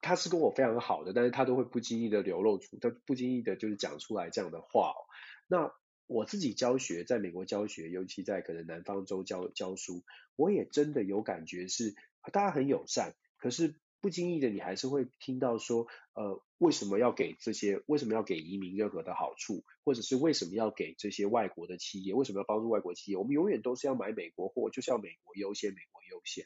[0.00, 4.94] 他是跟我非常好的，但是他都会不经意的流露出，他不经意的就是讲出来这样的话。
[5.46, 5.72] 那
[6.06, 10.02] 我自己教学，在美国教学，尤其在可能南方州教教书，
[10.36, 11.94] 我也真的有感觉是
[12.32, 13.74] 大家很友善，可是
[14.04, 17.80] 不经意的你还是会听到说，呃，为什么要给这些？
[17.86, 19.64] 为什么要给移民任何的好处？
[19.82, 22.12] 或者是为什么要给这些外国的企业？
[22.12, 23.16] 为什么要帮助外国企业？
[23.16, 26.44] 我们永远都是要买美国货，就是要美国优先，美国优先。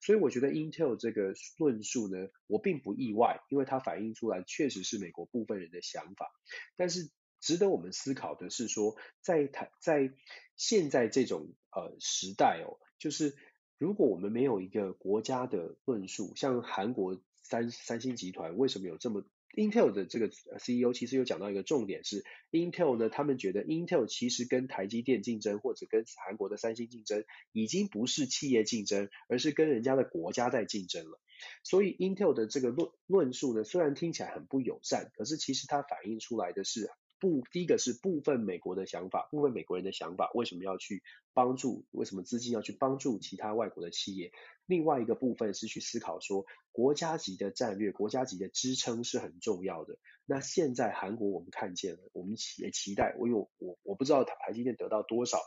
[0.00, 6.30] 所以我觉得 Intel 这个论述呢，我并不意外，因为它反映出来确实是美国部分人的想法，
[6.76, 7.10] 但是。
[7.40, 10.10] 值得我们思考的是说，在台在
[10.56, 13.36] 现在这种呃时代哦，就是
[13.78, 19.24] 如果我们没有一个国家的论述，像韩国三三星集团为什么有这么
[19.56, 20.26] Intel 的这个
[20.56, 31.20] CEO 其实有讲到一个重点是 Intel 呢，他们觉得 Intel 其实跟台积电竞争或者跟韩国的三星竞争，已经不是企业竞争，而是跟人家的国家在竞争了。
[31.62, 36.90] 所以 Intel 的这个论论述呢，虽然听起来很不友善，可是其实它反映出来的是。
[37.24, 41.02] 部，第一个是部分美国的想法，部分美国人的想法，为什么要去
[41.32, 41.86] 帮助？
[41.90, 44.30] 为什么资金要去帮助其他外国的企业？
[44.66, 49.96] 另外一个部分是去思考说，国家级的战略，国家级的支撑是很重要的。
[50.26, 55.38] 那现在韩国我们看见了，我们也期待，我有我我不知道台积电得到多少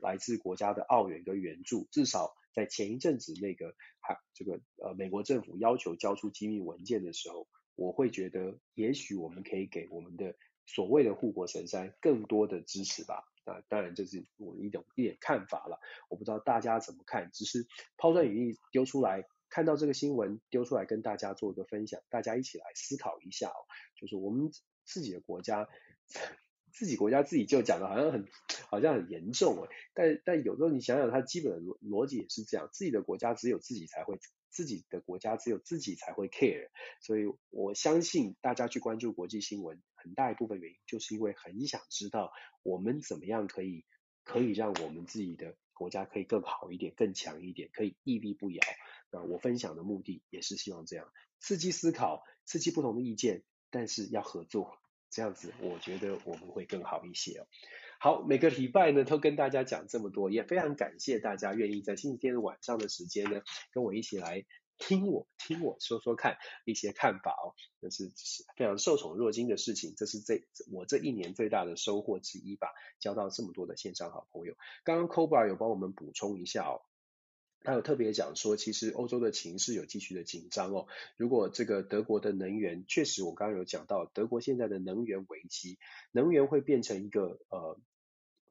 [0.00, 10.34] 来自国家的澳元跟援助，至少在前一阵子那个韩这个呃美国政府要求交出机密文件的时候，我会觉得也许我们可以给我们的。
[10.68, 13.24] 所谓的护国神山，更多的支持吧。
[13.44, 15.80] 啊，当然这是我一种一点看法了。
[16.10, 17.66] 我不知道大家怎么看，只是
[17.96, 23.64] 抛砖引玉丢出来，看到这个新闻丢出来跟大家做一个分享，大家一起来思考一下哦。
[23.96, 24.52] 就是我们
[24.84, 25.66] 自己的国家，
[26.70, 28.26] 自己国家自己就讲的好像很
[28.68, 34.18] 好像很严重哎，但但有时候你想想，它基本的逻逻辑也是这样，自己的国家只有自己才会。
[34.50, 36.70] 自己的国家只有自己才会 care，
[37.02, 43.84] 所以我相信大家去关注国际新闻，很大一部分原因就是因为很想知道我们怎么样可以
[44.24, 48.60] 可以让我们自己的国家可以更好一点、更强一点，可以屹立不摇。
[49.10, 57.46] 那我分享的目的也是希望这样刺激思考、刺激不同的意见，但是要合作，这样子我觉得我们会更好一些哦。
[58.00, 63.40] 好，每个礼拜呢都跟大家讲这么多，也非常感谢大家愿意在星期天晚上的时间呢，
[63.72, 64.44] 跟我一起来
[64.78, 68.12] 听我听我说说看一些看法哦，这是
[68.56, 70.42] 非常受宠若惊的事情，这是这
[70.72, 72.68] 我这一年最大的收获之一吧，
[73.00, 74.54] 交到这么多的线上好朋友。
[74.84, 76.80] 刚刚 Cobra 有帮我们补充一下哦。
[77.60, 80.86] 他有特别讲说，其实欧洲的情势有继续的紧张哦。
[81.16, 85.78] 如果这个德国的能源，确实我刚刚有讲到，德国现在的能源危机，
[86.12, 87.80] 能源会变成一个呃。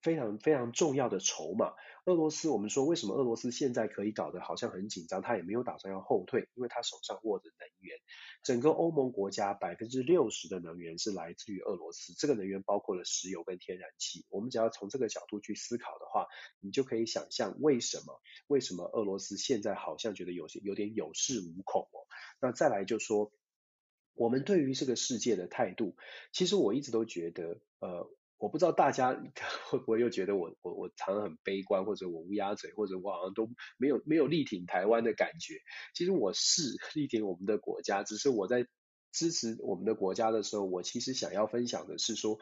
[0.08, 1.74] 非常非常重要的筹码。
[2.06, 5.22] 俄罗斯，我们说为什么俄罗斯现在可以搞得好像很紧张？
[5.22, 7.98] 他也没有打算要后退，因为他手上握着能源。
[8.42, 14.26] 整个欧盟国家百分之六十的能源是来自于俄罗斯，这个能源包括了石油跟天然气。
[14.30, 16.28] 我们只要从这个角度去思考的话，
[16.62, 22.08] 你就可以想象为什么为什么俄罗斯现在好像觉得有些有点有恃无恐哦。
[22.40, 23.34] 那再来就说，
[24.14, 25.98] 我们对于这个世界的态度，
[26.32, 28.10] 其实我一直都觉得呃。
[28.38, 29.14] 我不知道大家
[29.70, 35.56] 会不会又觉得我我我常常很悲观，或者我乌鸦嘴，或者我好像都没有没有力挺台湾的感觉。
[35.96, 36.62] 其实我是
[36.94, 38.68] 力挺我们的国家，只是我在
[39.12, 42.38] 支持我们的国家的时候，我其实想要分享的是说，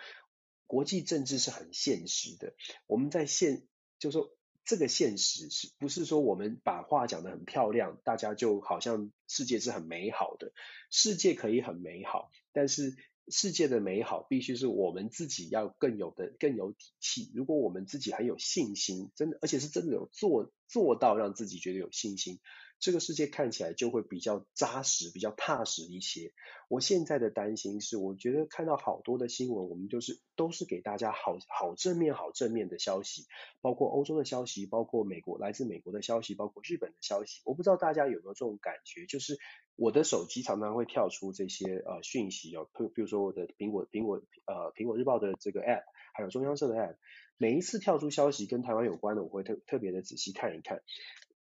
[0.67, 2.53] 国际政治是很现实的。
[2.87, 3.65] 我们在现
[3.97, 4.35] 就是说
[4.65, 10.51] 这个现实是不是说我们把话讲得很漂亮，大家就好像世界是很美好的，
[10.91, 12.97] 世界可以很美好，但是。
[13.27, 17.31] 世界的美好必须是我们自己要更有的更有底气。
[17.33, 22.39] 如果我们自己很有信心，真的，而且是真的有做做到让自己觉得有信心，
[22.79, 26.33] 这个世界看起来就会比较扎实、比较踏实一些。
[26.67, 33.25] 我现在的担心是，我觉得看到好多的新闻，我们就是都是给大家好好正面、好正面的消息，
[33.61, 37.41] 包括欧洲的消息，包括美国来自美国的消息，包括日本的消息。
[37.45, 39.37] 我不知道大家有没有这种感觉，就是
[39.75, 45.83] 我的手机常常会跳出这些呃讯息哦，比比如说我的苹果苹果呃苹果日报的这个 app，
[46.13, 46.95] 还有中央社的 app，
[47.37, 50.81] 每一次跳出消息跟台湾有关的，我会特特别的仔细看一看。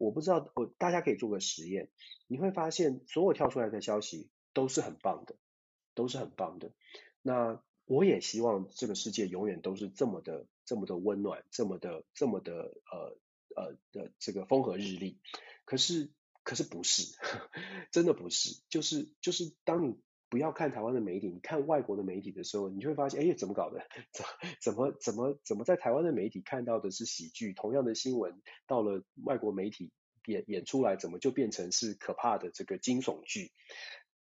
[0.01, 1.91] 我不知道，我大家可以做个实验，
[2.27, 5.37] 你会发现所有跳出来的消息都是很棒的，
[5.95, 6.73] 都是很棒的。
[7.21, 13.19] 那我也希望这个世界永远都是这么的、这么的温暖，这么的、这么的呃
[13.55, 15.19] 呃的这个风和日丽。
[15.67, 16.11] 可是，
[16.43, 17.15] 可是不是，
[17.93, 20.01] 真的不是，就是就是当你。
[20.31, 23.85] 不要看台湾的媒体，你看外国的媒体的时候，你就会发现，哎，怎么搞的？
[24.15, 24.25] 怎
[24.63, 29.91] 怎么怎么怎么在台湾的媒体看到的是喜剧，同样的新闻到了外国媒体
[30.25, 33.51] 演演出来，怎么就变成是可怕的这个惊悚剧？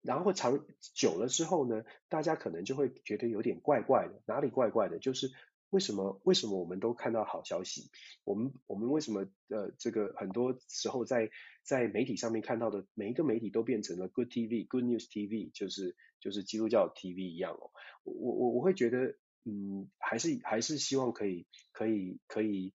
[0.02, 0.64] 然后长
[0.94, 4.98] 久了之后呢，大家可能就会觉得有点怪怪的，哪里怪怪的？
[4.98, 5.32] 就是。
[5.70, 7.90] 为什么为什么我们都看到好消息？
[8.22, 11.28] 我们我们为什么呃这个很多时候在
[11.66, 17.70] 在媒体上面看到的每一个媒体都变成了 Good TV Good News TV，就是就是基督教 TV 一样哦。
[18.04, 22.72] 我我我会觉得嗯还是还是希望可以可以可以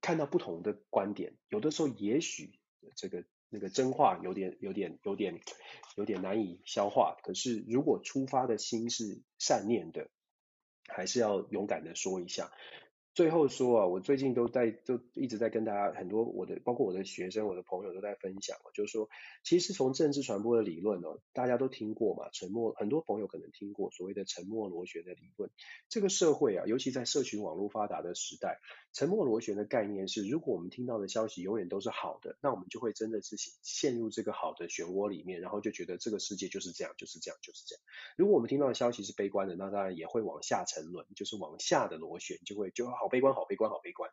[0.00, 1.34] 看到不同的观点。
[1.48, 2.58] 有的时候也许
[2.94, 5.40] 这个那个真话有点有点有点
[5.96, 10.08] 有点难以消化，可是如果出发的心是善念的。
[10.90, 12.50] 还是要勇敢的说一下。
[13.18, 19.08] 最后说啊，我最近都在都一直在跟大家很多我的包括我的学生、我的朋友都在分享，就是说，
[19.42, 25.50] 其实从政治传播的理论哦，大家都听过嘛，沉默很多朋友可能听过所谓的沉默螺旋的理论。
[25.88, 28.60] 这个社会啊，尤其在社群网络发达的时代，
[28.98, 37.82] 沉默螺旋的概念是，如果我们听到的消息永远都是好的，那我们就会真的是陷入这个好的漩涡里面，然后就觉得这个世界就是这样，就是这样，就是这样。
[38.16, 43.06] 如果我们听到的消息是悲观的，那当然也会往下沉沦，就是往下的螺旋就会就好。
[43.08, 44.10] 悲观，好悲观，好悲观。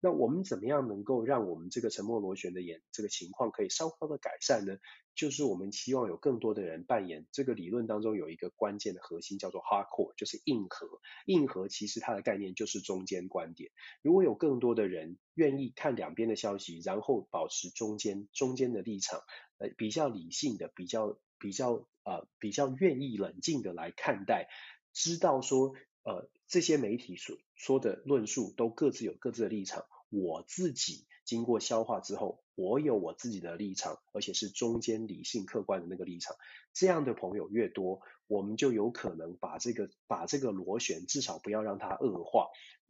[0.00, 4.78] 那我们怎么样能够让我们这个沉默螺旋的演这个情况可以稍稍的改善呢？
[5.18, 10.86] 就是我们希望有更多的人扮演这个理论当中有一个关键的核心，叫做 hardcore，就是硬核。
[11.26, 13.72] 硬核其实它的概念就是中间观点。
[14.00, 19.20] 如果有更多的人愿意看两边的消息，然后保持中间中间的立场，
[19.58, 24.48] 呃，比较理性的，比较比较呃比较愿意冷静的来看待，
[24.92, 25.74] 知道说。
[26.04, 29.84] 呃，这些媒体所说的论述都各自有各自的立场。
[30.08, 36.34] 我自己经过消化之后，我有我自己的立场，而且是中间理性客观的那个立场。
[36.74, 42.48] 这样的朋友越多，我们就有可能把这个把这个螺旋至少不要让它恶化。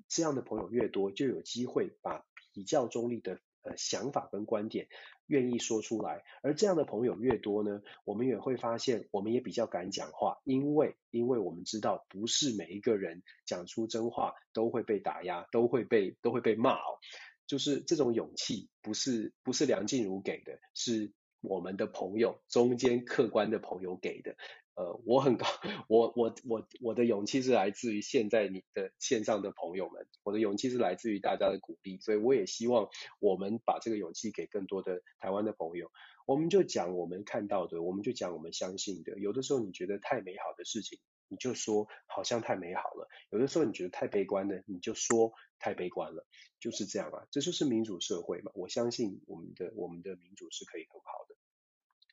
[0.09, 2.25] 这样的朋友越多，就有机会把
[2.55, 3.39] 比较中立的。
[3.63, 4.87] 呃，想法跟观点
[5.27, 17.01] 愿意说出来，而这样的朋友越多呢，我们也会发现，我们也比较敢讲话，因为因为我们知道，不是每一个人讲出真话都会被打压，都会被都会被骂哦，
[17.49, 24.37] 就是这种勇气，不是不是梁静茹给的，是我们的朋友，中间客观的朋友给的。
[24.75, 25.45] 呃，我很高，
[25.89, 32.89] 我我我我的勇气是来自于现在你的线上的朋友们，我的勇气是来自于大家的鼓励，所以我也希望
[33.19, 35.91] 我们把这个勇气给更多的台湾的朋友。
[36.27, 39.19] 我们就讲我们看到的，我们就讲我们相信的。
[39.19, 46.27] 有的时候你觉得太美好的事情，你就说好像太美好了；有的时候你觉得太悲观的，你就说太悲观了。
[46.61, 48.51] 就是这样啊，这就是民主社会嘛。
[48.55, 51.37] 我相信我们的我们的民主是可以很好的。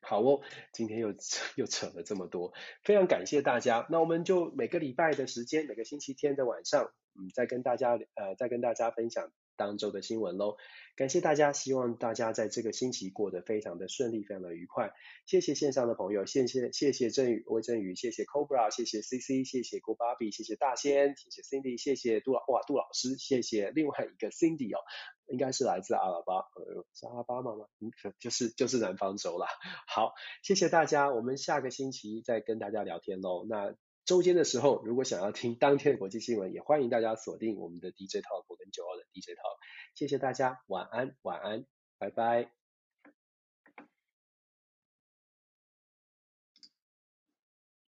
[0.02, 1.16] 好哦，今天又
[1.56, 3.88] 又扯了这么多，非常感谢大家。
[3.90, 10.58] 那我们就每个礼拜的时间，每个星期天的晚上，嗯，再跟大家呃，再跟大家分享当周的新闻喽。
[10.96, 14.94] 感谢大家，希望大家在这个星期过得非常的顺利，非常的愉快。
[15.26, 24.80] 谢谢线上的朋友，谢谢谢谢振宇、魏振宇，谢谢 Cobra，谢谢 CC，谢谢郭芭比，谢谢大仙，谢谢 Cindy，谢谢杜老哇杜老师，谢谢另外一个 Cindy 哦，
[25.28, 27.66] 应该是来自阿拉巴，呃，是阿拉巴马吗？
[27.82, 29.48] 嗯，就是就是南方州啦。
[29.88, 30.14] 好，
[30.44, 33.46] 谢谢大家，我们下个星期再跟大家聊天喽。
[33.50, 33.76] 那
[34.06, 39.58] 周间的时候，如果想要听当天的国际新闻，也欢迎大家锁定我们的 DJ Talk，我跟九号的 DJ Talk。
[39.96, 41.66] 谢谢大家，晚安，晚安，
[41.98, 42.65] 拜拜。